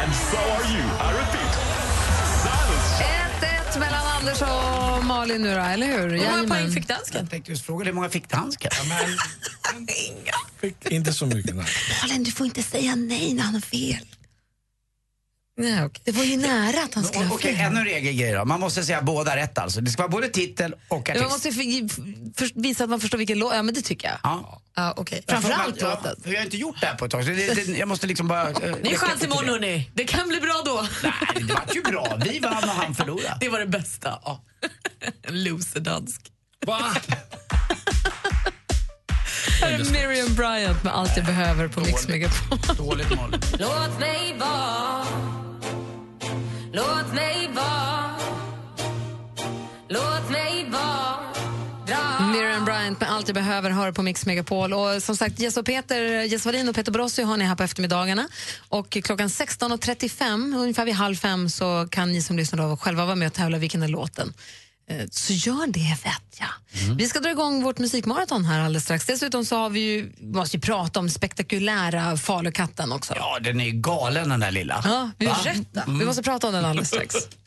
[0.00, 0.82] and so are you.
[0.82, 1.52] I repeat,
[2.42, 3.70] sun is shining.
[3.70, 6.08] 1-1 mellan Anders och Malin nu då, eller hur?
[6.08, 7.20] Hur många poäng fick dansken?
[7.20, 8.70] Jag tänkte just fråga hur många fick dansken?
[10.60, 11.56] Fick inte så mycket.
[11.56, 11.66] Nej.
[12.02, 14.06] Malin, du får inte säga nej när han har fel.
[15.60, 16.00] Nej, okay.
[16.04, 17.66] Det var ju nära att han skulle ha Okej, fel.
[17.66, 18.44] ännu en regelgrej då.
[18.44, 19.80] Man måste säga båda rätt alltså.
[19.80, 21.20] Det ska vara både titel och Ja, artist.
[21.20, 22.04] Man måste ju för,
[22.38, 23.54] för, visa att man förstår vilken låt.
[23.54, 24.16] Ja, men det tycker jag.
[24.22, 24.62] Ja.
[24.74, 25.22] Ja, okay.
[25.28, 26.22] Framförallt ja, låten.
[26.22, 28.06] för Jag har inte gjort det här på ett tag, så det, det, jag måste
[28.06, 28.50] liksom bara...
[28.50, 29.90] eh, Ni har räcka chans imorgon hörni.
[29.94, 30.86] Det kan bli bra då.
[31.02, 31.12] Nej,
[31.46, 32.18] det var ju bra.
[32.24, 33.36] Vi vann och han förlorade.
[33.40, 34.18] Det var det bästa.
[34.24, 34.40] Ja.
[35.28, 36.20] Loser-dansk.
[36.66, 36.78] Va?
[39.60, 42.58] Här är Miriam Bryant med Allt jag behöver på Mix Megapol.
[42.76, 43.30] Dåligt mål.
[43.58, 44.99] Låt mig vara
[53.30, 54.72] jag behöver höra på Mix Megapol.
[54.72, 57.62] Och som sagt, Jess, och Peter, Jess Wallin och Peter Borossi har ni här på
[57.62, 58.28] eftermiddagarna.
[58.68, 63.16] Och klockan 16.35, ungefär vid halv fem, så kan ni som lyssnar då själva vara
[63.16, 64.32] med och tävla vilken är låten.
[64.90, 66.48] Eh, Så gör det, vet jag.
[66.96, 69.06] Vi ska dra igång vårt musikmaraton här alldeles strax.
[69.06, 73.14] Dessutom så har vi ju, måste ju prata om spektakulära Falukatten också.
[73.16, 74.80] Ja, den är galen den där lilla.
[74.84, 75.84] Ja, vi rätta.
[75.86, 77.14] Vi måste prata om den alldeles strax.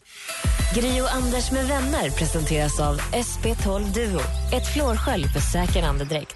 [0.75, 4.21] Gri och Anders med vänner presenteras av SP12 Duo.
[4.53, 6.35] Ett flårskölj för säker andedräkt.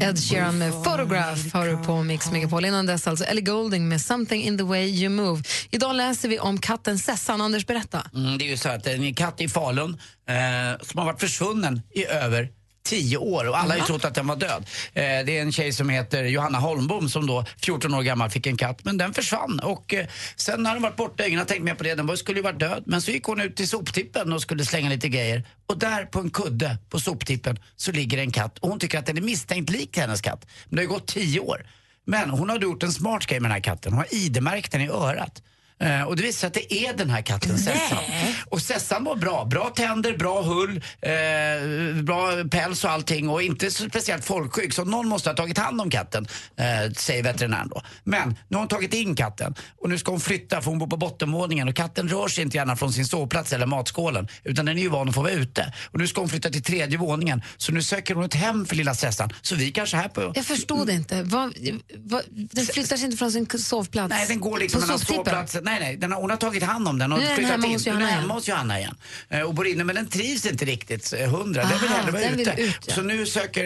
[0.00, 2.64] Ed Sheeran med Photograph har du på Mix Megapol.
[2.64, 5.42] Innan dess alltså Ellie Goulding med Something in the way you move.
[5.70, 7.40] Idag läser vi om katten Sessan.
[7.40, 8.06] Anders, berätta.
[8.14, 10.36] Mm, det är ju så att det är en katt i Falun eh,
[10.82, 12.48] som har varit försvunnen i över
[12.82, 14.66] tio år och alla har ju trott att den var död.
[14.92, 18.46] Eh, det är en tjej som heter Johanna Holmbom som då 14 år gammal fick
[18.46, 20.06] en katt men den försvann och eh,
[20.36, 22.42] sen har den varit borta, ingen har tänkt mer på det, den var, skulle ju
[22.42, 25.78] varit död men så gick hon ut till soptippen och skulle slänga lite grejer och
[25.78, 29.16] där på en kudde på soptippen så ligger en katt och hon tycker att den
[29.16, 30.46] är misstänkt lik hennes katt.
[30.64, 31.66] Men det har ju gått tio år.
[32.04, 34.80] Men hon har gjort en smart grej med den här katten, hon har ID-märkt den
[34.80, 35.42] i örat.
[35.82, 37.98] Eh, och det visar sig att det är den här katten Sessan.
[38.46, 39.44] Och Sessan var bra.
[39.44, 44.74] Bra tänder, bra hull, eh, bra päls och allting och inte så speciellt folkskygg.
[44.74, 46.26] Så någon måste ha tagit hand om katten,
[46.56, 47.82] eh, säger veterinären då.
[48.04, 50.86] Men nu har hon tagit in katten och nu ska hon flytta för hon bor
[50.86, 54.78] på bottenvåningen och katten rör sig inte gärna från sin sovplats eller matskålen utan den
[54.78, 55.72] är ju van att få vara ute.
[55.92, 58.76] Och nu ska hon flytta till tredje våningen så nu söker hon ett hem för
[58.76, 59.32] lilla Sessan.
[59.42, 60.32] Så vi kanske här på...
[60.34, 61.22] Jag förstod inte.
[61.22, 61.54] Vad,
[61.96, 64.10] vad, den flyttar sig inte från sin sovplats?
[64.10, 65.71] Nej, den går liksom mellan soptippen?
[65.72, 67.72] Nej, nej, den har, hon har tagit hand om den och den flyttat hemma in.
[67.72, 68.20] hos Nu är Johanna den igen.
[68.20, 68.96] hemma hos Johanna igen.
[69.28, 71.62] Eh, och bor inne, men den trivs inte riktigt eh, hundra.
[71.62, 72.50] Den vill hellre vara den ute.
[72.62, 72.94] ut, ja.
[72.94, 73.64] Så nu söker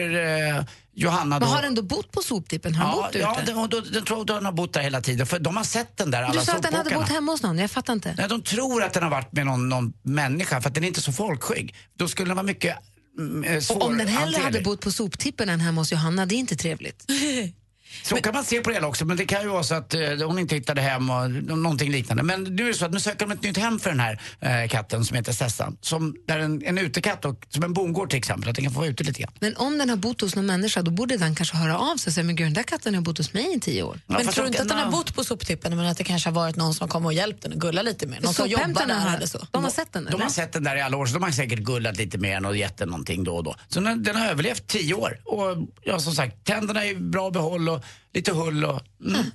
[0.55, 1.45] eh, Johanna då...
[1.45, 2.75] Men har den då bott på soptippen?
[2.75, 3.69] Har den ja, bott ute?
[3.69, 5.27] ja, den, den tror att den har bott där hela tiden.
[5.27, 7.43] För de har sett den där, alla du sa att den hade bott hemma hos
[7.43, 7.57] någon.
[7.57, 8.13] Jag fattar inte.
[8.17, 10.87] Nej, de tror att den har varit med någon, någon människa för att den är
[10.87, 11.75] inte så folkskygg.
[11.97, 12.77] Då skulle den vara mycket
[13.19, 16.35] mm, eh, Och om den hellre hade bott på soptippen än hemma hos Johanna, det
[16.35, 17.05] är inte trevligt.
[18.03, 19.93] Så kan man se på det hela också, men det kan ju vara så att
[19.93, 22.23] eh, hon inte hittade hem och någonting liknande.
[22.23, 24.21] Men nu är det så att nu söker de ett nytt hem för den här
[24.39, 25.77] eh, katten som heter Sessan.
[25.81, 28.79] Som, där en, en utekatt, och, som en bondgård till exempel, att den kan få
[28.79, 29.31] vara ute lite grann.
[29.39, 32.09] Men om den har bott hos någon människa, då borde den kanske höra av sig
[32.09, 33.99] och säga, men gud, den där katten har bott hos mig i tio år.
[34.07, 36.35] Men tror du inte att den har bott på soptippen men att det kanske har
[36.35, 38.15] varit någon som kom och hjälpt den och gullat lite den?
[38.23, 39.47] Någon som jobbar där har- eller så?
[39.51, 40.23] de har sett den, De eller?
[40.23, 42.45] har sett den där i alla år, så de har säkert gullat lite med den
[42.45, 43.55] och gett den någonting då och då.
[43.67, 45.19] Så den, den har överlevt tio år.
[45.25, 47.83] Och ja, som sagt, tänderna är i bra behåll och
[48.13, 48.81] lite hull och...
[49.05, 49.25] Mm.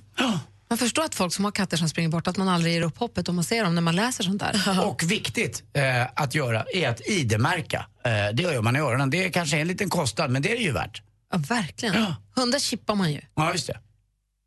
[0.69, 2.97] Man förstår att folk som har katter som springer bort, att man aldrig ger upp
[2.97, 4.85] hoppet om man ser dem när man läser sånt där.
[4.85, 7.85] Och viktigt eh, att göra är att ID-märka.
[8.05, 9.09] Eh, det gör man i öronen.
[9.09, 11.01] Det är kanske en liten kostnad, men det är det ju värt.
[11.31, 12.13] Ja, verkligen.
[12.35, 13.21] Hundar chippar man ju.
[13.35, 13.79] Ja, just det.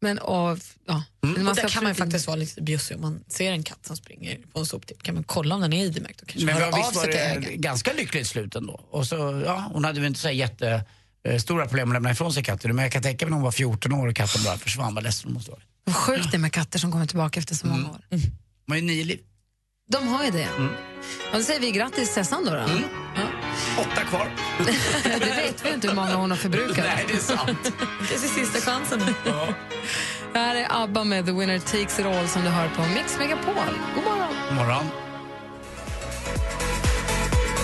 [0.00, 1.02] Men, och, ja.
[1.20, 3.62] Men och man där kan man ju faktiskt vara lite bjussig om man ser en
[3.62, 5.02] katt som springer på en soptipp.
[5.02, 7.57] Kan man kolla om den är ID-märkt och kanske Men ja, av visst var det
[7.57, 8.80] ganska lyckligt slut ändå.
[8.90, 10.84] Och så, ja, hon hade väl inte så jätte
[11.40, 12.76] stora problem att lämna ifrån sig katten.
[12.76, 14.94] Men jag kan tänka mig när hon var 14 år och katten bara försvann.
[14.94, 15.60] Vad ledsen hon måste vara.
[15.84, 18.00] Vad sjukt det är med katter som kommer tillbaka efter så många år.
[18.10, 19.20] De har ju nio liv.
[19.88, 20.48] De har ju det.
[21.32, 22.50] Och då säger vi grattis Sessan då.
[22.50, 22.62] då.
[23.78, 24.28] Åtta kvar.
[25.04, 26.76] det vet vi inte hur många hon har förbrukat.
[26.76, 27.72] Nej, det är sant.
[28.08, 29.00] Det är sista chansen.
[30.32, 33.18] Det här är ABBA med The Winner Takes It All som du hör på Mix
[33.18, 33.54] Megapol.
[33.94, 34.56] God morgon!
[34.56, 35.05] morgon.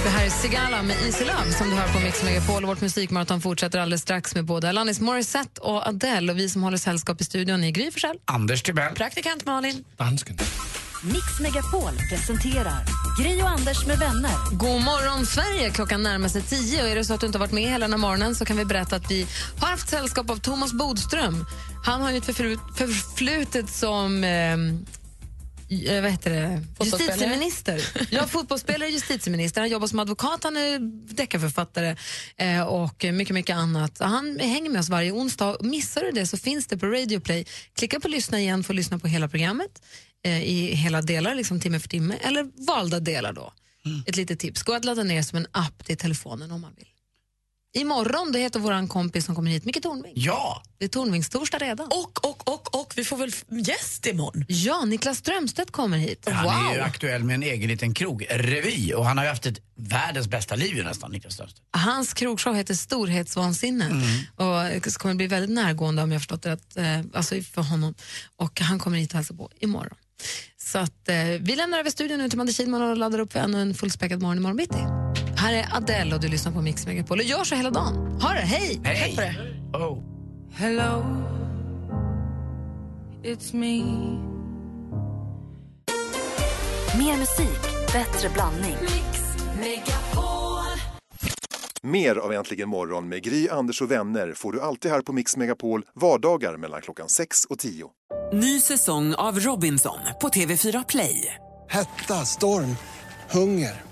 [0.05, 2.65] Det här är Sigala med Easy Love som du hör på Mix Megapol.
[2.67, 6.33] Vårt musikmaraton fortsätter alldeles strax med både Alanis Morissette och Adele.
[6.33, 8.17] Och vi som håller sällskap i studion är Gry Forssell.
[8.25, 8.95] Anders Timell.
[8.95, 9.85] Praktikant Malin.
[9.97, 10.39] Dansken.
[11.03, 12.85] Mix Megapol presenterar
[13.23, 14.31] Gri och Anders med vänner.
[14.53, 15.71] God morgon, Sverige!
[15.71, 16.83] Klockan närmar sig tio.
[16.83, 18.45] Och är det så att du inte har varit med hela den här morgonen så
[18.45, 19.27] kan vi berätta att vi
[19.61, 21.47] har haft sällskap av Thomas Bodström.
[21.85, 24.57] Han har ju ett förflu- förflutet som eh,
[26.03, 26.63] vad heter det?
[26.85, 27.81] Justitieminister.
[28.11, 29.61] Ja, fotbollsspelare och justitieminister.
[29.61, 30.79] Han jobbar som advokat, han är
[31.15, 31.97] deckarförfattare
[32.37, 33.99] eh, och mycket, mycket annat.
[34.01, 35.57] Han hänger med oss varje onsdag.
[35.61, 37.45] Missar du det så finns det på Radio Play.
[37.75, 39.83] Klicka på lyssna igen för att lyssna på hela programmet
[40.25, 43.53] eh, i hela delar, liksom timme för timme, eller valda delar då.
[44.07, 44.63] Ett litet tips.
[44.63, 46.92] Gå att ladda ner som en app till telefonen om man vill.
[47.75, 50.13] Imorgon då heter vår kompis som kommer hit Micke Tornving.
[50.17, 50.63] Ja!
[50.79, 51.87] Det är Tornvingstorsdag redan.
[51.87, 54.45] Och, och, och, och vi får väl gäst imorgon?
[54.49, 56.29] Ja, Niklas Strömstedt kommer hit.
[56.33, 59.59] Han är ju aktuell med en egen liten krogrevy och han har ju haft ett
[59.77, 61.67] världens bästa liv ju nästan, Niklas Strömstedt.
[61.71, 63.87] Hans krogshow heter Storhetsvansinne
[64.37, 67.95] och det kommer bli väldigt närgående om jag förstått det rätt, eh, alltså för honom.
[68.37, 69.97] Och han kommer hit och hälsa på imorgon.
[70.59, 73.41] Så att, eh, vi lämnar över studion nu till Madde Kihlman och laddar upp för
[73.41, 74.79] ännu en fullspäckad morgon imorgon bitti.
[75.43, 78.21] Här är Adele och du lyssnar på Mix Megapol och gör så hela dagen.
[78.21, 78.81] Ha det, hej!
[78.85, 79.15] Hej!
[79.15, 79.35] För det.
[79.79, 79.99] Oh.
[80.53, 81.05] Hello,
[83.23, 83.83] it's me.
[86.99, 87.61] Mer musik,
[87.93, 88.77] bättre blandning.
[89.61, 89.85] Mix
[91.83, 95.37] Mer av Äntligen morgon med Gry, Anders och vänner får du alltid här på Mix
[95.37, 97.91] Megapol vardagar mellan klockan 6 och 10.
[98.33, 101.35] Ny säsong av Robinson på TV4 Play.
[101.69, 102.77] Hetta, storm,
[103.31, 103.92] hunger.